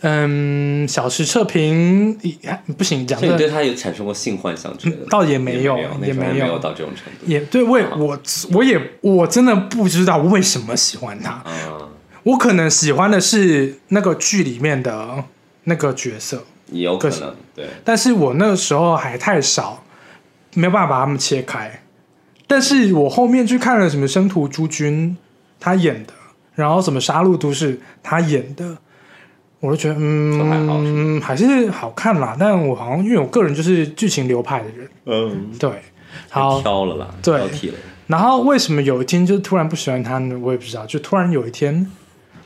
[0.00, 2.18] 嗯小时测评，
[2.76, 5.06] 不行讲这所以你对他有产生过性幻想之类的？
[5.10, 8.18] 倒也没有也也没有到这种程度也对我也我
[8.52, 11.30] 我也我真的不知道为什么喜欢他。
[11.30, 11.90] 啊。
[12.24, 15.24] 我可能喜欢的是那个剧里面的
[15.64, 16.42] 那个角色，
[16.72, 19.84] 也有可可能对，但是我那个时候还太少，
[20.54, 21.82] 没有办法把他们切开。
[22.46, 25.14] 但是我后面去看了什么《生徒朱军》，
[25.60, 26.14] 他演的，
[26.54, 28.76] 然后什么《杀戮都市》，他演的，
[29.60, 32.36] 我就觉得嗯，还是好看啦。
[32.38, 35.70] 但我好像因为我个人就是剧情流派的人，嗯，对，
[36.30, 37.36] 好，挑了啦，对。
[37.38, 37.78] 挑剔了。
[38.06, 40.38] 然后为什么有一天就突然不喜欢他呢？
[40.38, 41.90] 我也不知道，就突然有一天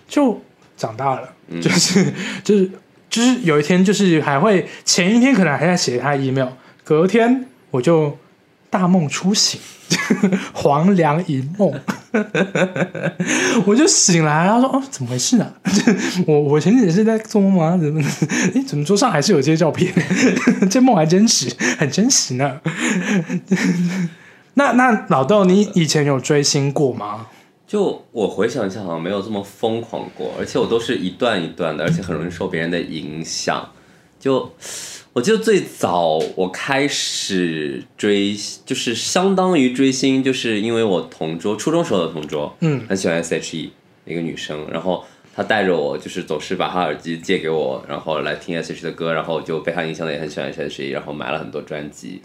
[0.07, 0.41] 就
[0.77, 1.61] 长大了，嗯。
[1.61, 2.13] 就是
[2.45, 2.71] 就是
[3.11, 6.49] 就是有一天就是还会前一天可能还在写他的 email，
[6.85, 8.17] 隔天我就
[8.71, 9.61] 大梦初醒，
[10.53, 11.73] 黄粱一梦，
[13.67, 15.53] 我就醒来，然后说哦怎么回事啊？
[16.27, 17.79] 我我前几天是在做梦吗？
[17.81, 18.03] 怎么
[18.55, 19.93] 诶怎么桌上还是有这些照片？
[20.71, 22.61] 这梦还真实，很真实呢。
[24.55, 27.27] 那那老豆，你以前有追星过吗？
[27.67, 33.67] 就我回想一下，好像没有这么疯狂过，而且我都是一段一段的，而且很容易受别人的影响。
[34.19, 34.51] 就
[35.19, 43.73] 我记得最早我开始追，就是相当于追星，就是因为我同桌初中时候的同桌，嗯，很喜欢 S.H.E
[44.05, 45.05] 一个女生，然后
[45.35, 52.23] 她带着我，就是总是把她耳机借给我，然后来听 S.H.E 的歌，然后就被她影响的也很喜欢 S.H.E，然后买了很多专辑。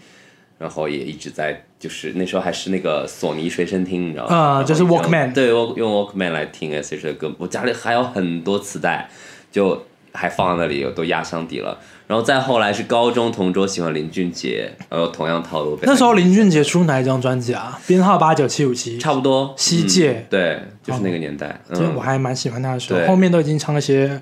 [0.56, 4.36] 然后也一直在，就是那时候还是那个索尼随身听，你知道吗？
[4.36, 9.10] 啊就是 Walkman 对，我用 Walkman 来听 S.H.E 的歌，我家里还有很多磁带，
[9.50, 11.78] 就还放在那里，都压箱底了。
[12.06, 15.78] 然后再后来是高中同桌喜欢林俊杰，然后同样套路。
[15.82, 17.80] 那时候林俊杰出哪一张专辑啊？
[17.86, 18.98] 编号八九七五七。
[18.98, 21.58] 差不多西界嗯对，就是那个年代。
[21.70, 24.20] 其实嗯我还蛮喜欢他的时候，后面都已经唱那些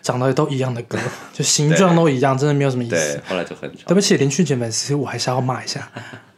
[0.00, 0.96] 长得都一样的歌，
[1.34, 3.94] 就形状都一样，真的没有什么意对思。，后来就很少对。
[3.94, 5.90] 不起，林俊杰粉丝，我还是要骂一下。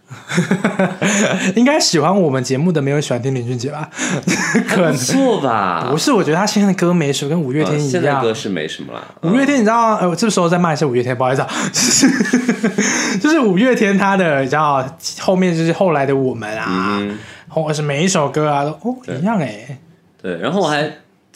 [1.57, 3.89] 应该喜欢我们节目的没有喜欢听林俊杰吧？
[4.69, 5.89] 可不能错吧？
[5.91, 7.91] 不是，我觉得他现在的歌每首跟五月天呃一样。
[7.91, 9.03] 现在歌是没什么啦。
[9.23, 9.99] 五月天，你知道吗？
[10.01, 11.49] 呃，我这时候在骂一下五月天，不好意思啊，
[13.21, 14.85] 就是五月天他的，你知道
[15.21, 19.79] 后面就是后来的我们啊，嗯，或者是每一首歌啊，都哦一样哎、
[20.23, 20.37] 对。
[20.39, 20.89] 然后我还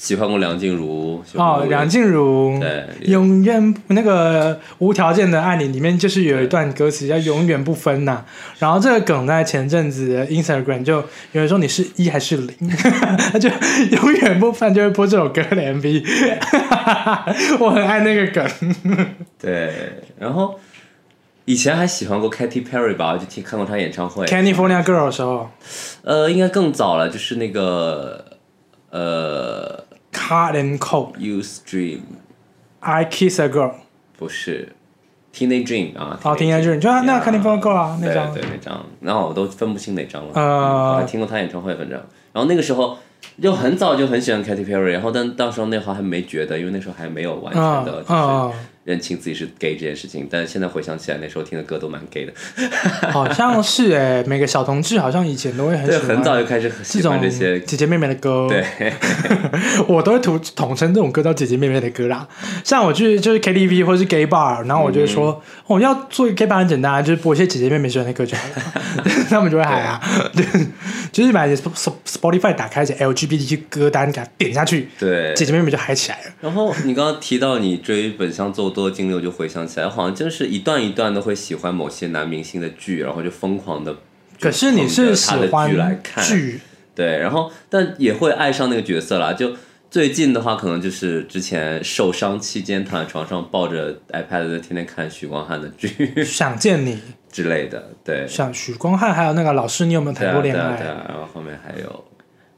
[0.02, 1.22] 喜欢过梁静茹。
[1.34, 8.24] 哦梁静茹，对永远那个无条件的爱你里面就是有一段歌词叫永远不分呐、
[8.58, 10.94] 然后这个梗在前阵子的 Instagram 就
[11.32, 12.56] 有人说你是一还是零，
[13.30, 13.50] 他就
[13.90, 16.02] 永远不分就会播这首歌的 MV，
[17.60, 18.74] 我很爱那个梗。
[19.38, 19.70] 对，
[20.18, 20.58] 然后
[21.44, 24.24] 以前还喜欢过 Katy Perry 吧，就听看过她演唱会。
[24.24, 25.50] California Girl 的时候
[26.02, 28.24] 呃，应该更早了，就是那个
[28.90, 31.14] 呃，Cut and Cold。
[31.18, 33.72] Youth Dream，I Kiss a Girl，
[34.18, 34.72] 不是
[35.34, 36.18] Teenage Dream 啊。
[36.22, 40.30] 哦，Teenage Dream，就那那 California Girl 啊，那张对那张，然后我都分不清哪张了。
[40.34, 41.98] 呃嗯我还听过他演唱会，反正，
[42.32, 42.96] 然后那个时候
[43.40, 48.52] 就很早就很喜欢 Katy Perry，然后但到时候那会儿还没觉得，因为那时候还没有完全嗯的就是嗯，
[48.90, 52.32] 认清自己是 gay 这件事情，但现在回想起来，那时候听的歌都蛮 gay 的。
[53.12, 57.60] 好像是哎，每个小同志好像以前都会很喜很早就开始这喜欢这些。
[57.60, 58.64] 姐姐妹妹的歌，对，
[59.86, 62.26] 我都会统统称这种歌叫姐姐妹妹的歌啦。
[62.64, 70.00] 像我去就是 KTV 或是 gay bar，然后我就会说，嗯哦，要做 gay bar 很简单啊，就是播一些姐姐妹妹喜欢的歌就好了， 他们就会嗨啊。
[70.34, 70.44] 对，
[71.12, 76.24] 就是把 Spotify 打开，写 LGBTQ 歌单给它点下去，对，姐姐妹妹就嗨起来了。
[76.40, 83.96] 然后你刚刚提到你追本乡奏多的经历，我就回想起来，好像真是一段一段的会喜欢某些男明星的剧，然后就疯狂的。
[84.40, 86.60] 可是你是喜欢剧来看，剧，
[86.94, 89.34] 对，然后但也会爱上那个角色啦。
[89.34, 89.54] 就
[89.90, 96.98] 最近的话，可能就是之前受伤期间躺在床上抱着 iPad 在天天看许光汉的剧想见你，
[97.30, 98.26] 之类的，对。
[98.26, 100.76] 像许光汉，还有那个老师，你有没有对啊，对啊，谈过恋爱？
[100.78, 102.04] 对啊，然后后面还有，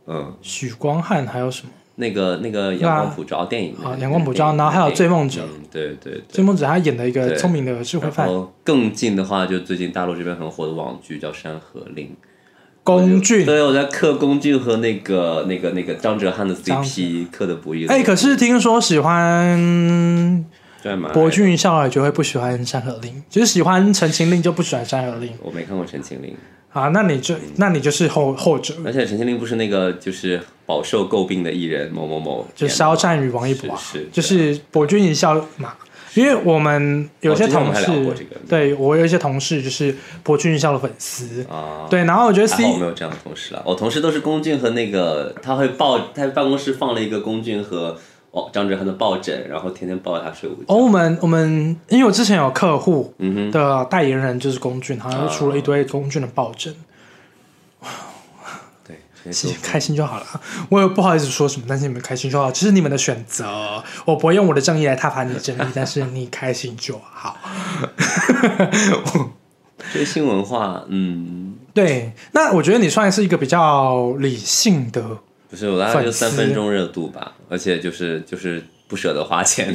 [0.06, 1.72] 嗯，许光汉还有什么？
[1.96, 5.42] 那个那个阳光普照电影啊阳光普照然后还有追梦者。
[5.44, 6.22] 嗯对对对。
[6.28, 8.26] 追梦者他演了一个聪明的智慧犯。
[8.26, 12.06] 然后更近的话，就最近大陆这边很火的网剧叫《山河令》，
[12.82, 13.46] 龚俊。
[13.46, 20.44] 对，我在磕龚俊和那个那个那个张哲瀚的 CP 磕的不亦哎、可是听说喜欢？
[21.12, 26.30] 博俊笑儿就会不喜欢《山河令》，就是喜欢《陈情令》就不喜欢《山河令》我没看过《陈情令》，
[26.72, 26.88] 啊？
[26.88, 35.74] 那你就那你就是后后者，而且《陈情令》不是那个就是饱受诟病的艺人某某某就是肖战与王一博啊，是是就是博君一笑嘛。
[36.14, 37.86] 因为我们有些同事，
[38.46, 41.86] 对我有一些同事就是博君一笑的粉丝，啊。
[41.88, 47.98] 对，然后我觉得 C 没有这样的同事了，我同事都是龚俊和那个，他会抱，他办公室放了一个龚俊和
[48.32, 50.74] 哦张哲瀚的抱枕，然后天天抱着他睡午觉。
[50.74, 53.14] 哦，我们我们因为我之前有客户
[53.52, 56.74] 的代言人就是龚俊，好像出了一堆龚俊的抱枕，
[58.84, 58.96] 对，
[59.62, 60.26] 开心就好了。
[60.70, 63.82] 我也不好意思说什么，但是你们开心就好，这是你们的选择。
[64.06, 67.36] 我不会用我的正义来挞伐你的正义， 但是你开心就好。
[69.92, 75.18] 追星文化，嗯，对，那我觉得你算是一个比较理性的，
[75.52, 79.70] 不是我大概就三分钟热度吧，而且就是就是不舍得花钱。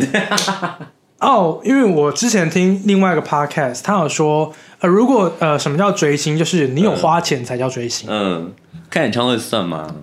[1.21, 8.51] 哦，因为我之前听另外一个 podcast，他有说，呃，如果呃，什么叫追星，就是你有花钱才叫追星，嗯，
[8.89, 9.93] 看演唱会算吗？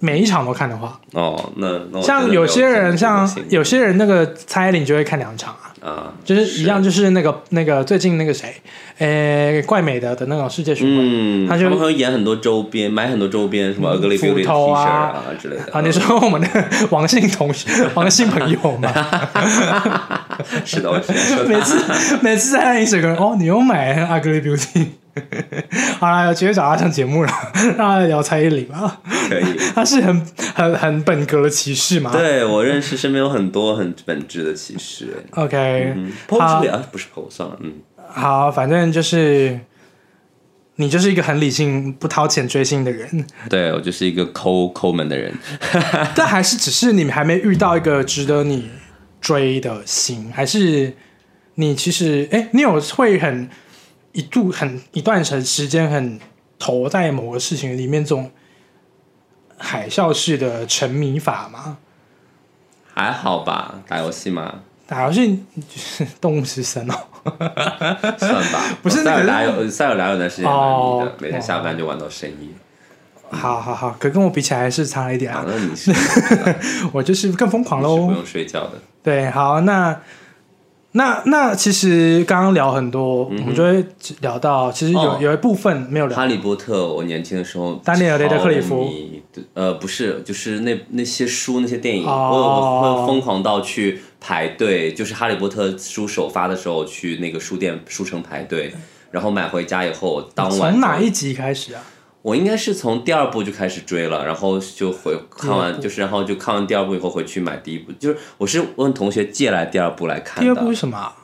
[0.00, 8.54] 每一场都看的话，哦，那那像有些人，像有些人那个蔡依林就会看两场啊，啊，就是一样，就是那个那个最近那个谁，
[8.98, 11.02] 呃，怪美的的那种世界巡回。
[11.02, 15.72] 嗯，他就们会演很多周边，买很多周边，什么 Ugly 斧 Beauty T 恤头啊啊之类的。
[15.72, 16.48] 啊，你说我们的
[16.90, 18.92] 王姓同学、 王姓朋友吗？
[20.64, 20.96] 是的，我
[21.46, 24.86] 每次每次在那一整个人哦，你又买 Ugly Beauty，
[25.98, 27.32] 好啦，直接找他上节目了，
[27.76, 29.00] 让他聊蔡依林吧。
[29.28, 29.44] 可以。
[29.74, 32.10] 他是很很很本格的歧视嘛？
[32.12, 35.08] 对我认识身边有很多很本质的歧视。
[35.32, 35.94] ，OK，、
[36.26, 36.36] 不
[36.98, 37.74] 是 PO 算了，嗯，
[38.08, 39.60] 好，反正就是
[40.76, 45.32] 你就是一个很理性、不掏钱追星的人，对我就是一个抠抠门的人。
[46.14, 48.70] 但还是只是你们还没遇到一个值得你
[49.20, 50.94] 追的星，还是
[51.56, 53.48] 你其实哎，你有会很
[54.12, 56.18] 一度很一段时时间很
[56.58, 58.30] 投在某个事情里面这种
[59.58, 61.78] 海啸式的沉迷法吗？
[62.94, 66.94] 还好吧，打游戏嘛，打游戏就是动物之森哦，
[68.18, 68.62] 算吧。
[68.82, 72.48] 不是那个我塞尔达有塞尔达有段时间蛮迷哦的，每天下班就玩到深夜。
[73.30, 75.92] 好好好，可跟我比起来还是差了一点啊啊，，那你是
[76.92, 78.12] 我就是更疯狂喽不。
[78.12, 78.72] 用睡觉的。
[79.02, 79.98] 对，好，那
[80.92, 83.84] 那那其实刚刚聊很多，我们就会
[84.22, 86.16] 聊到，其实有、有一部分没有聊。
[86.16, 88.90] 哈利波特，我年轻的时候，丹尼尔雷德克里夫，
[89.54, 92.30] 呃，不是，就是那那些书、那些电影，哦。
[92.32, 98.74] 我我会疯狂到去排队，就是哈利波特书首发的时候去那个书店书城排队，
[99.12, 101.82] 然后买回家以后，当晚从哪一集开始啊？
[102.22, 111.16] 我应该是从第二部就开始追了，然后就回看完，就是然后就看完第二部以后回去买第一部，就是我是问同学借来第二部来看第二的，部是什么啊？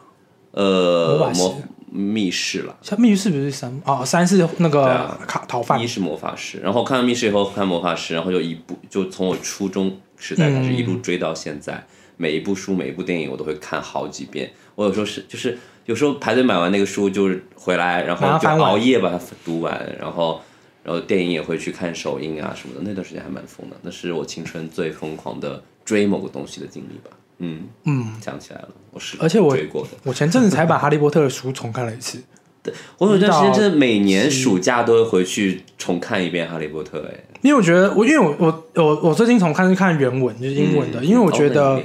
[0.53, 2.75] 呃魔密室了。
[2.81, 5.79] 像密室不是三哦，三是那个卡逃犯。
[5.81, 11.87] 一是魔法师，然后看完密室以后看魔法师，然后就一部就从我初中时代开始一路追到现在，
[12.17, 14.51] 每一部书每一部电影我都会看好几遍。
[14.75, 20.41] 我有时候是就是有时候排队买完那个书就是回来，然后就熬夜把它读完，然后
[20.87, 27.11] 然后电影也会去看首映啊什么的，那段时间还蛮疯的，那是我青春最疯狂的追某个东西的经历吧。
[27.39, 29.89] 嗯嗯，想起来了，我是而且我追过的。
[30.05, 32.23] 我前阵子才把《哈利波特》的书重看了一次。
[32.63, 37.25] 对我有段时间真的每年暑假都会回去重看一遍《哈利波特》哎。
[37.43, 41.83] 因为我觉得我因为我我我我最近重看是看原文，就是英文的，因为我觉得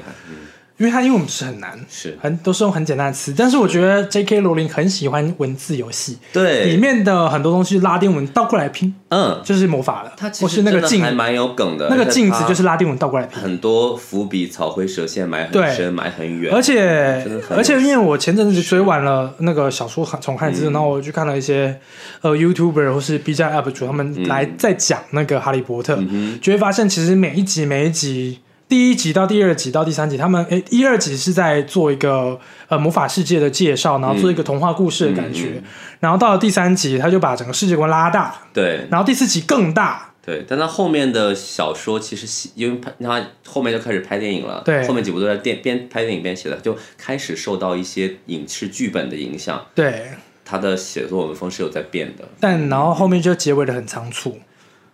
[0.78, 2.17] 因为它英文不是很难，是。
[2.22, 4.39] 很都是用很简单的词，但是我觉得 J.K.
[4.39, 6.65] 罗琳很喜欢文字游戏，对。
[6.65, 13.39] 里对，面的很多东西拉丁文倒过来拼嗯，就是魔法了，它其实是那个镜真的还蛮有梗的，那个镜子就是拉丁文倒过来拼。
[13.41, 15.61] 很多伏笔，草灰蛇线埋对。
[15.61, 20.74] 很深，埋很远，而且真的很而且，因为我前阵子追完了那个小说重看之后，嗯。
[20.74, 21.80] 然后我去看了一些
[22.22, 28.39] 呃 YouTuber 或是 B 站 UP 主，他们来在讲那个哈利波特，嗯就会发现其实每一集每一集。
[28.72, 35.63] 第一集到第二集到第三集，他们诶一二集是在做一个呃魔法世界的介绍，然后做一个童话故事的感觉，嗯
[35.99, 38.88] 然后到了第三集，他就把整个世界观拉大，对。
[38.89, 44.88] 然后第四集更大，对，但他后面的小说其实因为拍他后面就开始拍电影了，对。
[44.88, 50.11] 后面几部都在电边拍电影边写的，就开始受到一些影视剧本的影响，对，
[50.45, 54.39] 他的写作文风是有在变的，但然后后面就结尾的很仓促，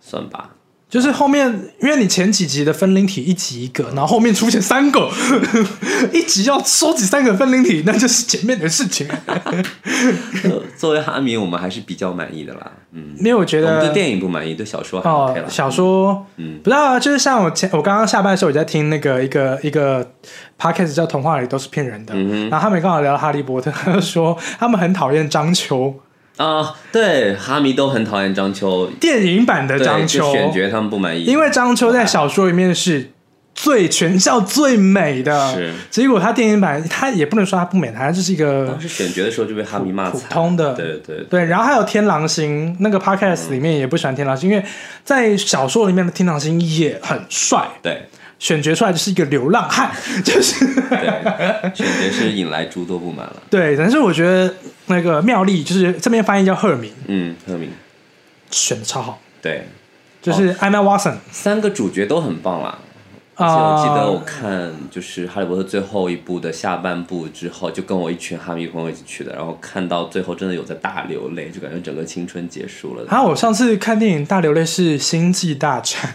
[0.00, 0.50] 算吧，
[0.88, 1.46] 就是后面，
[1.80, 5.10] 因为你前几集的分灵体一集一个，然后后面出现三个，
[6.12, 9.06] 一集要收集三个分灵体，那就是前面的事情。
[9.26, 12.70] 呃 作为哈迷，我们还是比较满意的啦。
[12.92, 20.08] 嗯，因为我觉得我们对电影不满意，对小说还哦 OK 了。，小说，嗯不知道啊，就是像我前我刚刚下班的时候，我在听那个一个一个
[20.58, 25.94] podcast 叫《童话里都是骗人的》，嗯然后他们刚好聊到哈利波特，他就说他们很讨厌章丘，
[26.38, 33.10] 啊，对，哈迷都很讨厌章丘，电影版的对，章丘，选角他们不满意，因为章丘在小说里面是
[33.54, 35.72] 最全校最美的，是。
[35.90, 40.12] 结果他电影版他也不能说他不美，他就是一个当时选角的时候就被哈迷骂惨。
[40.12, 40.74] 普，通的。
[40.74, 44.64] 对对对，然后还有天狼星那个 podcast 里面也不喜欢天狼星，因为
[45.02, 48.08] 在小说里面的天狼星也很帅，对
[48.38, 49.90] 选角出来就是一个流浪汉，
[50.24, 53.36] 就是对，选角是引来诸多不满了。
[53.50, 53.76] 对。
[53.76, 54.54] 但是我觉得
[54.86, 57.70] 那个妙丽就是这边翻译叫赫敏，嗯，赫敏，
[58.50, 59.66] 选的超好，对，
[60.22, 62.78] 就是 Emma Watson 三个主角都很棒啦。
[63.40, 73.04] 而且啊我记得我看就是《哈利波特》最后一部的下半部之后，就跟我一群哈迷朋友一起去的，然后看到最后真的有在大流泪，就感觉整个青春结束了。
[73.08, 76.12] 然后我上次看电影大流泪是《星际大战》，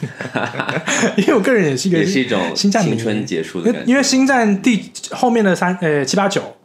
[1.17, 3.79] 因为我个人也是一个也是一种星战青春结束的感觉。
[3.79, 6.57] 因为因为星战第后面的三呃七八九，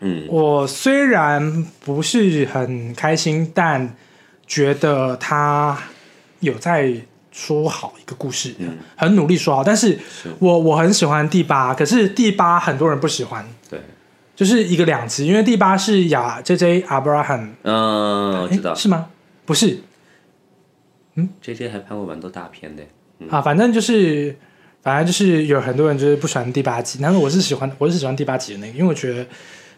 [0.00, 3.96] 嗯，我虽然不是很开心，但
[4.46, 5.76] 觉得他
[6.40, 6.92] 有在
[7.34, 9.64] 说好一个故事，嗯很努力说好。
[9.64, 9.98] 但是
[10.38, 13.80] 我我很喜欢第八，可是第八很多人不喜欢，对，
[14.36, 19.06] 就是一个两极，因为第八是亚 J J Abraham，嗯，我知道是吗？
[19.44, 19.80] 不是
[21.16, 22.84] 嗯，J J 还拍过蛮多大片的。
[23.28, 24.38] 啊，反正就是。
[24.84, 29.26] 反正就是有很多人就是不喜欢第八集，但是我是喜欢，我是喜欢第八集的那个，因为我觉得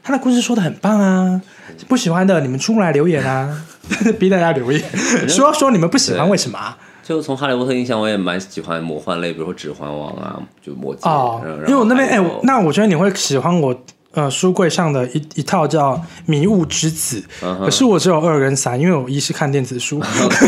[0.03, 1.41] 他的故事说的很棒啊。
[1.87, 3.65] 不喜欢的你们出来留言啊，
[4.19, 4.83] 逼大家留言，
[5.29, 6.77] 说说你们不喜欢为什么啊？
[7.07, 11.03] 就从哈利波特印象，我也蛮喜欢魔幻类，比如说《指环王》啊，就魔戒。
[11.05, 13.75] 哦嗯，因为我那边哎、那我觉得你会喜欢我
[14.13, 15.95] 呃书柜上的一一套叫
[16.27, 20.47] 《迷雾之子》嗯可是我只有二跟三，因为我一是看电子书，OK，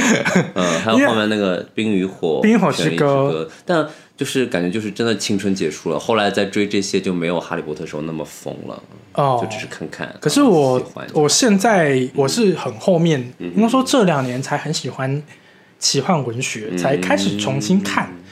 [0.54, 3.86] 嗯， 还有后面那个《冰与火》《冰与火之歌歌》，但
[4.16, 5.98] 就是感觉就是真的青春结束了。
[5.98, 8.82] 后来在追这些就没有《哈利波特》时候那么疯了，
[9.14, 10.12] 哦就只是看看。
[10.20, 10.80] 可是我
[11.12, 15.22] 我现在我是很后面，嗯应该说这两年才很喜欢
[15.78, 18.06] 奇幻文学，才开始重新看。
[18.06, 18.24] 嗯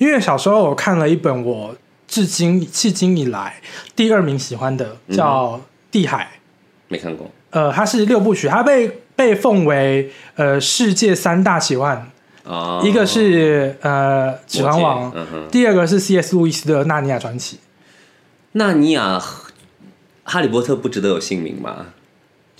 [0.00, 1.76] 因为小时候我看了一本我
[2.08, 3.60] 至今迄今以来
[3.94, 5.58] 第二名喜欢的，叫
[5.90, 6.24] 《地海》。
[6.88, 12.10] 没看过，呃，它是六部曲，它被被奉为呃世界三大奇幻，
[12.44, 16.34] 啊，一个是呃《指环王》嗯，第二个是 C.S.
[16.34, 17.56] 路易斯的《纳尼亚传奇》。
[18.52, 19.22] 纳尼亚，
[20.24, 21.88] 哈利波特不值得有姓名吗？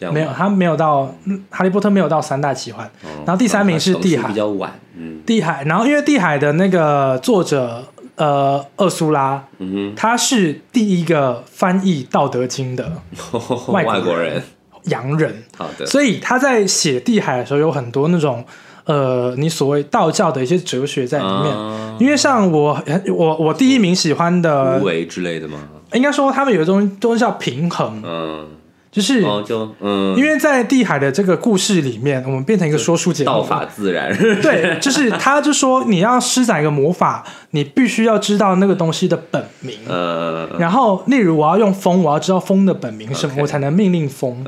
[0.00, 2.86] 这样没有，，他没有到嗯哈利波特没有到三大奇幻。
[3.04, 4.26] 哦然后第三名是地海。
[4.28, 5.20] 比较晚，嗯。
[5.26, 7.84] 地海，然后因为地海的那个作者
[8.16, 12.90] 呃厄苏拉，嗯他是第一个翻译《道德经》的，
[13.68, 14.42] 外国外国人，
[14.84, 18.42] 洋人，好的，所以他在写地海的时候有很多那种
[18.84, 21.54] 呃你所谓道教的一些哲学在里面。
[21.54, 21.96] 啊。
[22.00, 22.82] 因为像我
[23.14, 25.58] 我我第一名喜欢的无，为之类的吗？
[25.92, 28.46] 应该说他们有一种东西叫平衡，嗯，
[28.92, 34.12] 就是哦，就嗯，因为在地海的这个故事里面，我们变成一个说书节目，道法自然，
[34.42, 39.76] 对，就是他就说你要施展一个魔法，你必须要知道那个东西的本名。
[39.86, 44.44] 呃，然后，例如我要用风，我要知道风的本名是什么我才能命令风。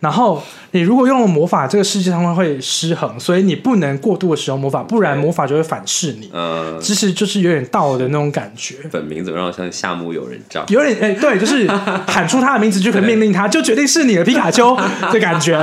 [0.00, 6.30] 然后，你如果用了魔法，这个世界上会失衡，所以你不能过度的使用魔法，不然魔法就会反噬你。
[6.32, 10.64] 嗯，其实就是有点道的那种感觉，本名怎么让我像夏目友人帐？
[10.68, 11.66] 有点哎、对，就是
[12.06, 14.76] 喊出他的名字就可以命令他， 就决定是你的皮卡丘
[15.12, 15.58] 的感觉。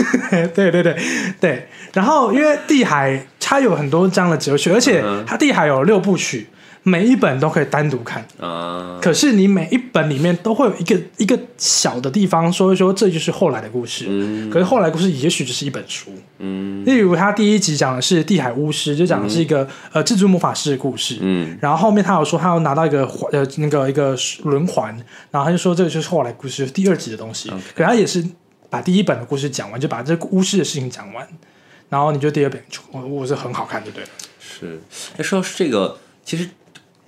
[0.54, 0.96] 对对对
[1.40, 1.68] 对。
[1.92, 6.46] 然后，因为地海它有很多这样的哲学，而且嗯它地海有六部曲，
[6.84, 8.26] 每一本都可以单独看。
[8.40, 14.06] 啊，可是你每一本里面都会有一个一个小的地方说一说，这就是后来的故事。
[14.08, 16.10] 嗯可是后来故事也许只是一本书。
[16.38, 21.18] 嗯例如，他第一集讲的是地海巫师，就讲的是一个、呃蜘蛛魔法师的故事。
[21.20, 24.94] 嗯然后后面他有说他要拿到一个环呃那个一个轮环，
[25.30, 27.48] 然后他就说这个就是后来故事第二集的东西。
[27.50, 28.24] OK 可他也是
[28.68, 31.26] 把第一本的故事讲完，就把这个巫师的事情讲完，
[31.88, 32.60] 然后你就第二本
[32.90, 34.10] 我我是很好看，对不对了？
[34.40, 34.80] 是。
[35.18, 36.48] 哎，说到这个，其实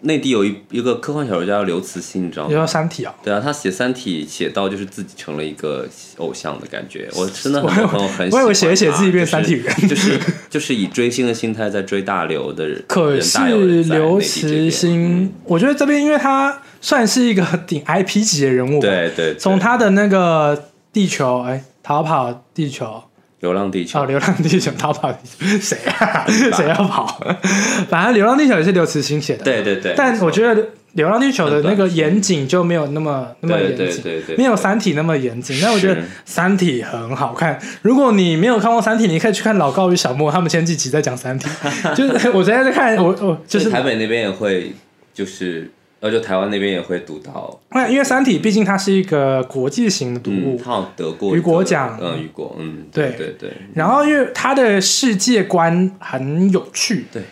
[0.05, 2.49] 内地有一一个科幻小说家叫刘慈欣，你知道吗？
[2.49, 3.15] 你说《三体》啊？
[3.23, 5.87] 对啊，他写《三体》写到就是自己成了一个
[6.19, 8.43] 偶像的感觉，我真的很多朋友很喜欢。
[8.43, 13.39] 我以为写一写自己变就是三体人 就是就是以追星的心态在追大刘的人，可是
[13.85, 23.03] 刘慈边欣，我觉得这边因为他算是一个顶 IP 级的人物对，对从他的那个地球，哎，逃跑地球，
[23.45, 26.25] 流浪地球哦，《流浪地球》逃跑地球谁啊？
[26.57, 27.21] 谁要跑？
[27.91, 30.63] 反正《流浪地球》也是刘慈欣写的，对对对，但我觉得
[30.95, 35.59] 《流浪地球》的那个严谨就没有那么那么严谨，对对对，没有《三体》那么严谨。
[35.61, 37.61] 但我觉得《三体》很好看。
[37.83, 41.47] 如果你没有看过《三体》，你可以去看老高与小莫他们前几集在讲《三体》，
[41.95, 44.73] 就是我昨天在看，我我就是台北那边也会，
[45.13, 45.71] 就是
[46.05, 57.23] 呃，就台湾那边也会读到，那因为《三体》毕竟它是一个国际型的读嗯，物，他好像得过雨果奖嗯，雨果，嗯，对对对，然后因为它的世界观很有趣，对，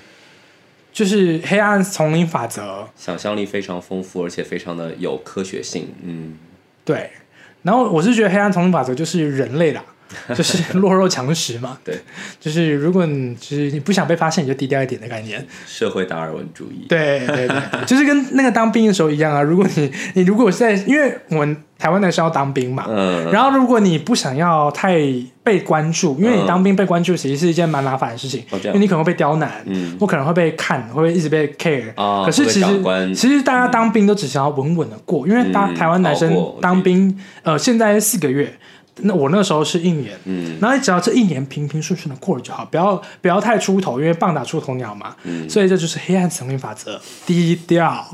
[0.90, 6.38] 就是黑暗丛林法则，想象力非常丰富，而且非常的有科学性，嗯，
[6.82, 7.10] 对。
[7.60, 9.84] 然后我是觉得黑暗丛林法则就是人类啦，
[10.34, 11.98] 就是弱肉强食嘛，对，
[12.40, 15.44] 就是如果你就是你不想被发现，你就低调一点的概念。
[15.66, 17.56] 社会达尔文主义，对对对，
[17.86, 19.42] 就是跟那个当兵的时候一样啊。
[19.42, 24.96] 如果你你如果是在，因为我们台湾男生要当兵嘛，嗯，然后如果你不想要太
[25.42, 26.46] 被关注，因为你嗯。
[26.46, 29.96] 当兵被关注其实是一件蛮麻烦的事情，因为你可能会被刁难，嗯。
[29.98, 31.88] 或可能会被看，会一直被 care。
[31.96, 38.52] 啊，可是其实其实大家当兵都只想要稳稳的过，因为大嗯台湾男生当兵，呃，现在四个月，
[38.96, 45.16] 那我那时候是一年，嗯然后你只要这一年平平顺顺的过了就好，不要不要太出头，因为棒打出头鸟嘛。
[45.24, 48.06] 嗯，所以这就是黑暗丛林法则，低调。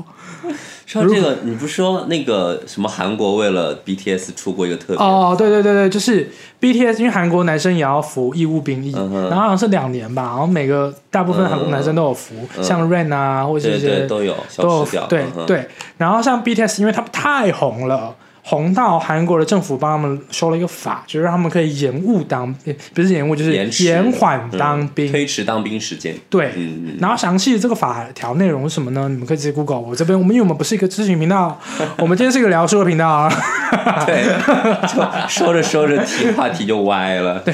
[0.85, 15.67] 说到这个，你不是说那个什么韩国为了 BTS 出过一个特别哦，对对对对，就是 BTS，因为韩国男生也要服义务兵役，嗯然后好像是两年吧，然后每个大部分韩国男生都有服，嗯像 Rain 啊，或者是都有都有消失掉，对嗯，对，
[15.97, 18.15] 然后像 BTS，因为他们太红了。
[18.49, 25.11] 红到韩国的政府帮他们修了一个法，就是让他们可以延误当，呃不是延误，就是延缓当嗯兵。
[25.11, 29.07] 推迟当兵时间，对，嗯嗯，然后详细的这个法条内容是什么呢？
[29.07, 29.79] 你们可以直接 Google。
[29.79, 31.59] 我这边，我们因为我们不是一个咨询频道，
[31.99, 33.31] 我们今天是一个聊书的频道啊。
[34.07, 34.25] 对，
[34.87, 37.53] 就说着说着题话题就歪了，对，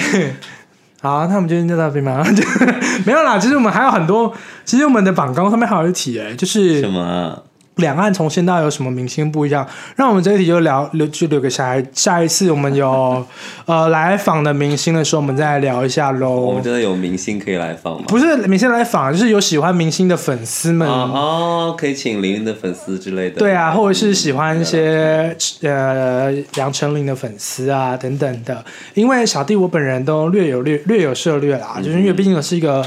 [1.01, 2.25] 好，那我们今天就到这边吧。
[3.05, 4.33] 没有啦，其实我们还有很多，
[4.63, 7.37] 其实我们的榜纲上面还有一题，哎，就是什么啊？
[7.77, 9.67] 两岸从现到有什么明星不一样？
[9.95, 13.25] 让我们这一题就聊留就留给下一下一次我们有
[13.65, 16.63] 呃来访的明星的时候，我们再来聊一下喽我们。
[16.63, 18.05] 真的有明星可以来访吗？
[18.07, 28.63] 不是明星来访，就是有喜欢明星的粉丝们，啊哦，可以请林林的粉丝之类的，对啊，或者是喜欢一些呃杨丞琳的粉丝啊等等的。
[28.93, 32.85] 因为小弟我本人都略有略略有涉略啦，就是因为毕竟我是一个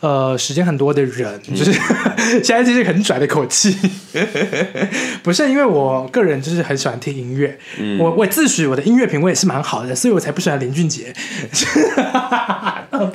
[0.00, 1.72] 呃时间很多的人，就是
[2.42, 3.76] 现在这是很拽的口气，
[5.22, 7.58] 不是因为我个人就是很喜欢听音乐，
[7.98, 11.12] 我我自诩我的音乐品味也是蛮好的，所以我才不喜欢林俊杰。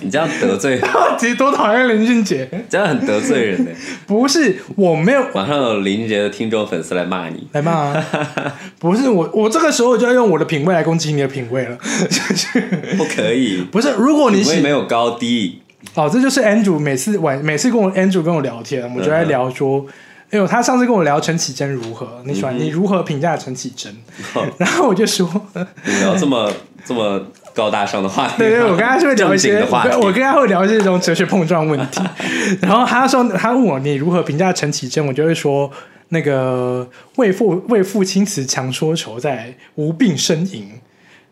[0.01, 0.81] 你这样得罪，
[1.19, 3.71] 其实多讨厌林俊杰，这样很得罪人呢。
[4.07, 7.93] 不是我没有马上有林俊杰的听众粉丝来骂你，来嘛，
[8.79, 11.77] 不是我，我这个时候就要用我的品味来攻击你的品味了。
[12.97, 15.61] 不可以，不是，如果你喜品味没有高低，
[15.93, 19.85] 哦，这就是 Andrew 每次晚每次跟我 Andrew 跟我聊天，我就在聊说，
[20.31, 23.95] 哎呦，他上次跟我聊陈绮贞如何，你喜欢、你如何评价陈绮贞？
[24.57, 25.29] 然后我就说，
[25.85, 26.51] 你聊这么
[26.83, 27.21] 这么
[27.53, 32.01] 高大上的话题， 对对，我跟他就会聊一些，话，我跟我跟他会聊一些这种哲学碰撞问题。
[32.61, 35.71] 然后他说，他问我你如何评价陈绮贞，我就会说。
[36.09, 40.69] 那个为父为父亲词强说愁在无病呻吟，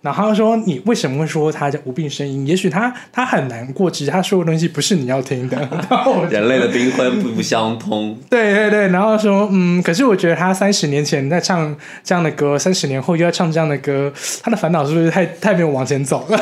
[0.04, 2.46] 然后他说你为什么会说他叫无病呻吟？
[2.46, 5.58] 也许他他很难过，只是他说的东西不是你要听的。
[6.30, 14.12] 人类的灵魂不相通， 对对对，然后说嗯，可是我觉得他三十年前在唱这样的歌，三十年后又要唱这样的歌，
[14.44, 16.40] 他的烦恼是不是太太没有往前走了？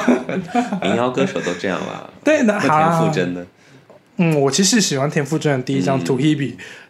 [0.81, 2.09] 民谣歌手都这样啦。
[2.23, 3.45] 对，那那好啊田馥甄呢？
[4.17, 6.35] 嗯，我其实喜欢田馥甄的第一张嗯《To Hebe》，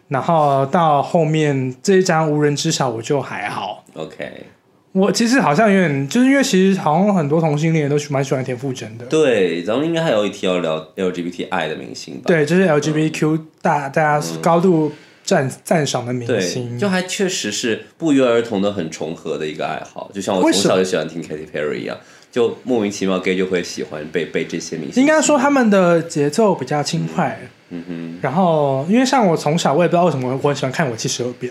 [0.08, 3.84] 然后到后面这一张《无人知晓》，我就还好。
[3.94, 4.46] OK，
[4.92, 9.06] 我其实好像有点，就是因为其实好像很多同性恋都喜蛮喜欢田馥甄的。
[9.06, 12.24] 对，咱们应该还有一题要聊 LGBT 爱的明星吧？
[12.26, 14.92] 对，就是 LGBTQ 大大家高度
[15.24, 16.78] 赞赞赏的明，星。
[16.78, 21.96] 就还确实是不约而同的很重合的一个爱好，就像我从小就喜欢听 Katy Perry 一样，
[22.32, 25.00] 就莫名其妙 gay 就会喜欢被被这些明星。
[25.00, 27.38] 应该说他们的节奏比较轻快。
[27.74, 31.50] 嗯哼，然后，因为像我从小我也不知道为什么我很喜欢看《我七十二变》，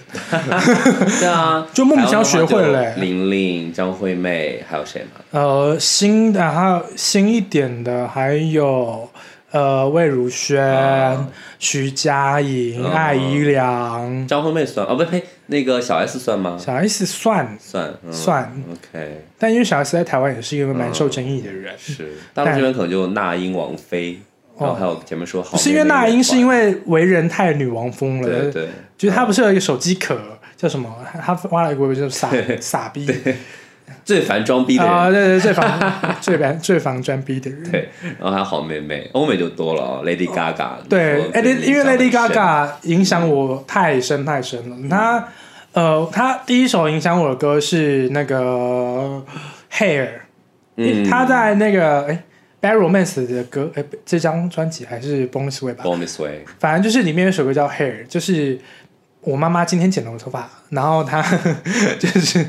[1.20, 5.22] 对啊， 就莫名其妙学会了欸还有的话就林玲、张惠妹，还有谁呢？
[5.32, 9.10] 呃，新的还有新一点的还有
[9.52, 11.28] 呃魏如萱、啊。
[11.60, 12.92] 徐佳莹、嗯。
[12.92, 16.58] 艾怡良、张惠妹算哦，不呸，那个小 S 算吗？
[16.60, 22.14] 小 S 算，算，嗯、算 OK，但因为小 S 在台湾也是一个蛮受争议的人，是。
[22.34, 24.20] 大陆这边可能就那英、王菲，
[24.58, 30.18] 然后还有前面说好是因为那英，是因为为人太女王风了，对对，就是她不是有一个手机壳
[30.58, 30.90] 叫什么？
[31.24, 32.30] 她挖了一个微博叫傻
[32.60, 33.08] 傻逼，
[34.04, 34.94] 最烦装逼的人。
[34.94, 37.72] 啊、对对， 最烦最烦最烦装逼的人。
[37.72, 37.90] 对，
[38.20, 44.76] 然后还有好妹妹，欧美就多了哦，Lady Gaga 对说，哎、对你因为 Lady Gaga 影响我太深太深了。
[44.90, 45.28] 她
[45.74, 49.24] 呃，她第一首影响我的歌是那个
[49.72, 50.10] Hair，
[50.76, 52.24] 嗯，她在那个哎、
[52.62, 58.60] ，Bar Romance 的歌，哎、这张专辑还是 Bonus Way 吧？Bonus Way，反正就是里面有首歌叫 Hair，就是
[59.22, 61.22] 我妈妈今天剪了我头发，然后她
[62.00, 62.44] 就是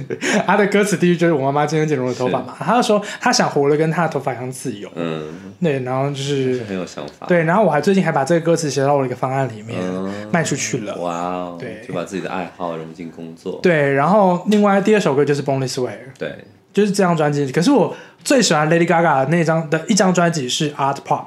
[0.47, 5.29] 她的歌词第一句就是我妈妈今天剪了我的头发嘛，她就说她想活得跟她的头发一样自由，嗯，
[5.61, 7.27] 对，然后就是是很有想法。
[7.27, 10.97] 对，然后我还最近还把这个歌词写到我的一个方案里面，嗯，卖出去了。
[10.97, 13.61] 哇哦，对就把自己的爱好融进工作。
[13.63, 16.39] 对，然后另外第二首歌就是《Boneless Way》，对，
[16.73, 17.53] 就是这张专辑。
[17.53, 17.95] 可是我
[18.25, 21.27] 最喜欢 Lady Gaga 的那张的一张专辑是 Art Pop，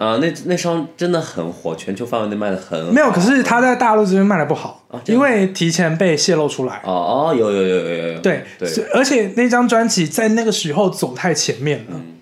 [0.00, 6.80] 啊，那那双真的很火，全球范围内卖的很好没有，可是它在大陆这边卖的不好，因为提前被泄露出来。
[6.84, 11.92] 哦哦，有有有有有有，对，对，而且那张专辑在那个时候走太前面了。
[11.92, 12.16] 嗯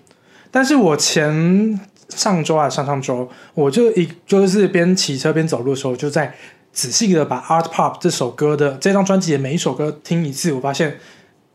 [0.51, 6.33] 但是我前上周啊，上上周，我就一就是边骑车边走路的时候，就在
[6.73, 10.97] 仔细的把《Art Pop》这首歌的这张专辑的每一首歌听一次，我发现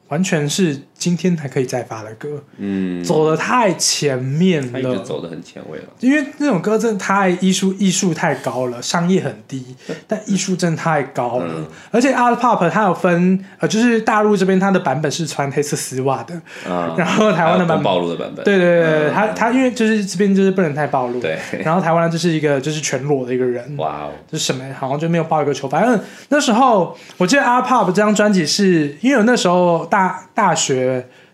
[0.09, 4.99] 完全是今天还可以再发的歌，嗯，走的太前面他一直。
[5.01, 5.85] 走的很前卫了。
[6.01, 9.75] 因为那种歌真的太艺术，艺术太高了，商业很低，
[10.09, 11.47] 但艺术真的太高了。
[11.57, 11.67] 嗯。
[11.91, 16.35] 而且 Art Pop 它有分，呃，就是大陆这边它的版本是穿黑色丝袜的，
[16.71, 30.84] 啊，然后台湾的版本暴露的版本，对对对他他因为就是这边就是不能太暴露，对，然后台湾就是一个就是全裸的一个人，哇哦，就是什么好像就没有抱一个球，反正那时候我记得 R Pop 这张专辑是因为我那时候大大学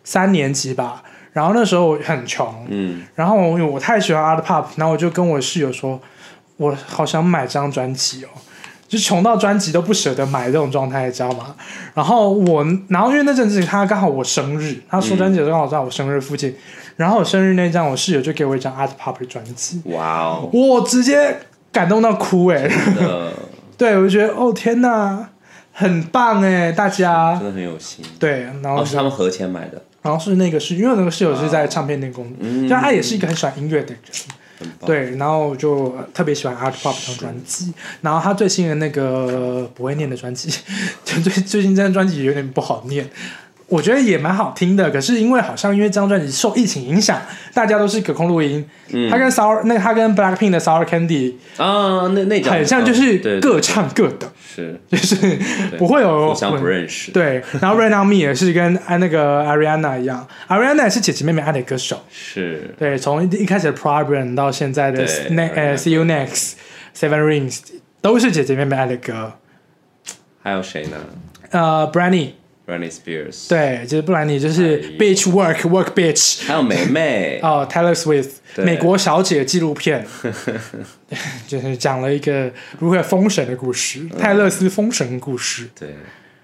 [0.04, 6.00] 三年级吧，然后那时候我很穷，嗯，然后我我太喜欢 R Pop，然后我就跟我室友说，
[6.56, 8.28] 我好想买这张专辑哦。
[8.88, 11.54] 就穷到专辑都不舍得买这种状态，你知道吗？
[11.94, 16.52] 然后我，然后因为那阵子他刚好我生日，他出专辑的时候刚好在我生日附近，
[16.96, 21.36] 然后我生日那张，我室友就给我一张 Art Pop 的专辑，哇哦，我直接
[21.70, 22.68] 感动到哭哎、
[23.78, 25.28] 对我就觉得哦天哪，
[25.80, 28.04] 很棒哎，大家真的很有心。
[28.18, 34.00] 对，然后哦，是他们合钱买的，然后是那个是因为那个室友是在唱片店工作，嗯就他也是一个很喜欢音乐的人。
[34.84, 37.72] 对，然后我就呃特别喜欢 Art Pop 这张专辑，
[38.02, 40.50] 然后他最新的那个不会念的专辑，
[41.02, 43.08] 就最最近这张专辑有点不好念。
[43.70, 47.18] 我觉得也蛮好听的，可是因为好像因为这张专辑受疫情影响，
[47.54, 48.62] 大家都是隔空录音。
[48.92, 55.16] 嗯他跟 Sour 那个他跟 Blackpink 的 Sour Candy 啊，那那张很像，就是各唱各的，是就是
[55.78, 57.12] 不会有互相不认识。
[57.12, 62.04] 对，然后 Rain on Me 也是跟啊那个 Ariana 一样，Ariana 也是姐姐妹妹爱的歌手。
[62.10, 66.54] 是，对，从一一开始的 Problem 到现在的对 Ne 呃 Ariana See You Next
[66.96, 67.60] Seven Rings
[68.02, 69.34] 都是姐姐妹妹爱的歌。
[70.42, 70.96] 还有谁呢
[71.50, 72.30] 呃，Brandy
[72.70, 76.46] ？Britney Spears，，对，就是布兰妮，就是 Bitch Work Work Bitch。
[76.46, 80.06] 还有梅梅， 哦，Taylor Swift 美国小姐纪录片，
[81.48, 85.68] 就是讲了一个如何封神的故事，泰勒斯封神故事。
[85.78, 85.94] 对，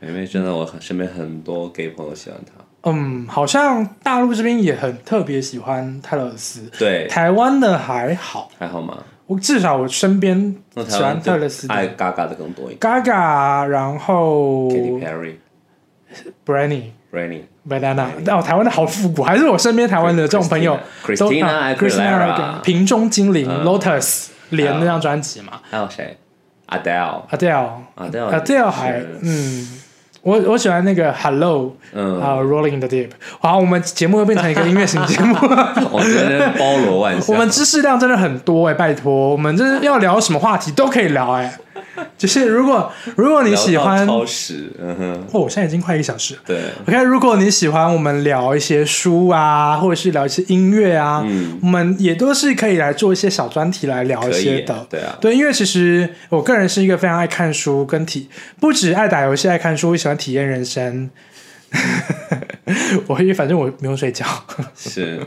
[0.01, 2.91] 梅梅真的，我很身边很多 gay 朋友喜欢她。
[2.91, 8.99] 嗯，好像大陆这边也很特别喜欢泰勒斯，对，台湾的还好，还好吗？
[9.27, 10.55] 我至少我身边
[10.89, 12.79] 喜欢泰勒斯爱的 Gaga 的更多一点。
[12.79, 15.35] Gaga，然后，Katy Perry、
[16.45, 16.83] Brandy。
[17.67, 23.64] Banana，哦，台湾的好复古，还是我身边台湾的这种朋友 Christina 都啊 Aguilera Christina 瓶中精灵嗯。
[23.64, 25.55] Lotus 连那张专辑嘛。
[25.71, 26.19] 还有谁
[26.69, 27.69] ？Adele、，Adele。
[27.97, 29.81] Adele、Adele 还嗯，
[30.21, 33.11] 我我喜欢那个 Hello 嗯，啊 Rolling in the Deep，
[33.41, 35.35] 好，我们节目又变成一个音乐型节目，
[35.91, 37.25] 我觉得包罗万象。
[37.35, 41.59] 我们知识量真的很多哎，拜托，我们这要聊什么话题都可以聊哎，
[42.18, 46.40] 就是如果如果你喜欢，超时，嗯哼，我现在已经快一个小时了。
[46.47, 54.86] 对，OK，如果你喜欢我们聊一些书啊，或者是聊一些音乐啊，嗯我们也都是可以来做一些小专题来聊一些的。
[54.88, 58.28] 对啊，对，因为其实我个人是一个非常爱看书跟体，
[58.61, 61.11] 不止爱打游戏、爱看书，我喜欢体验人生。
[63.07, 64.27] 我因为反正我不用睡觉，
[64.77, 65.25] 是，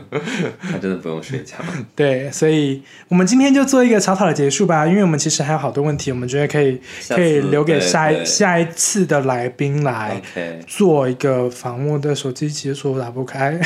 [0.60, 1.56] 他真的不用睡觉。
[1.96, 10.20] 对，所以我们今天就做一个草草的结束吧，因为我们其实还有好多问题，我们觉得可以可以留给下一下一次的来宾来。
[10.66, 13.58] 做一个访问的手机解锁打不开，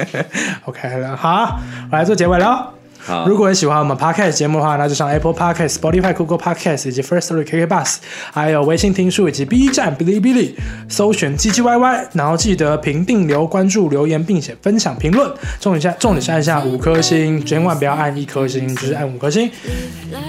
[0.64, 1.60] OK 了，好，
[1.92, 2.79] 我来做结尾了。
[3.26, 7.96] 如果你喜欢我们 Podcast 节目的话，那就上 Apple Podcast、Spotify、Google Podcast 以及 First Story、KK Bus，
[8.32, 10.54] 还有微信听书以及 B 站、哔哩哔哩，
[10.88, 15.30] 搜寻 G G Y Y，然后记得评定留、关注、留言，并且分享评论。
[15.60, 19.50] 重点下，重点是按下五颗星，千万不要按一颗星，就是按五颗星。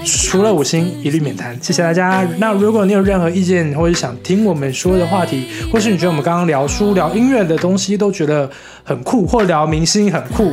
[0.04, 1.56] 除了五星，一律免谈。
[1.62, 2.26] 谢谢大家。
[2.38, 8.50] 那如果你有任何意见，或者想听我们说的话题，或是你觉得我们刚刚聊书、聊音乐的东西都觉得
[8.84, 10.52] 很酷，或聊明星很酷，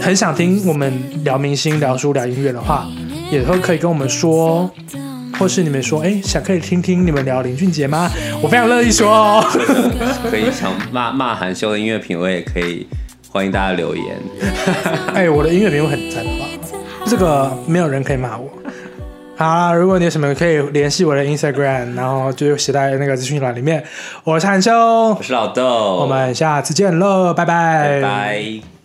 [0.00, 0.92] 很想听我们
[1.24, 2.86] 聊明星、聊书、聊音乐的话，
[3.30, 4.70] 也都可以跟我们说。
[5.38, 8.10] 或是你们说，哎，想可以听听你们聊林俊杰吗？
[8.42, 9.42] 我非常乐意说哦。
[10.30, 12.86] 可以想骂骂韩秀的音乐品味，也可以
[13.30, 14.04] 欢迎大家留言。
[15.14, 16.44] 哎，我的音乐品味很赞吧？
[17.06, 18.50] 这个没有人可以骂我。
[19.34, 23.82] 好啦，如果你有什么可以联系我的 Instagram，然后就写在那个资讯栏里面。
[24.24, 28.79] 我是韩秀我，是老豆，我们下次见喽，拜拜，拜拜。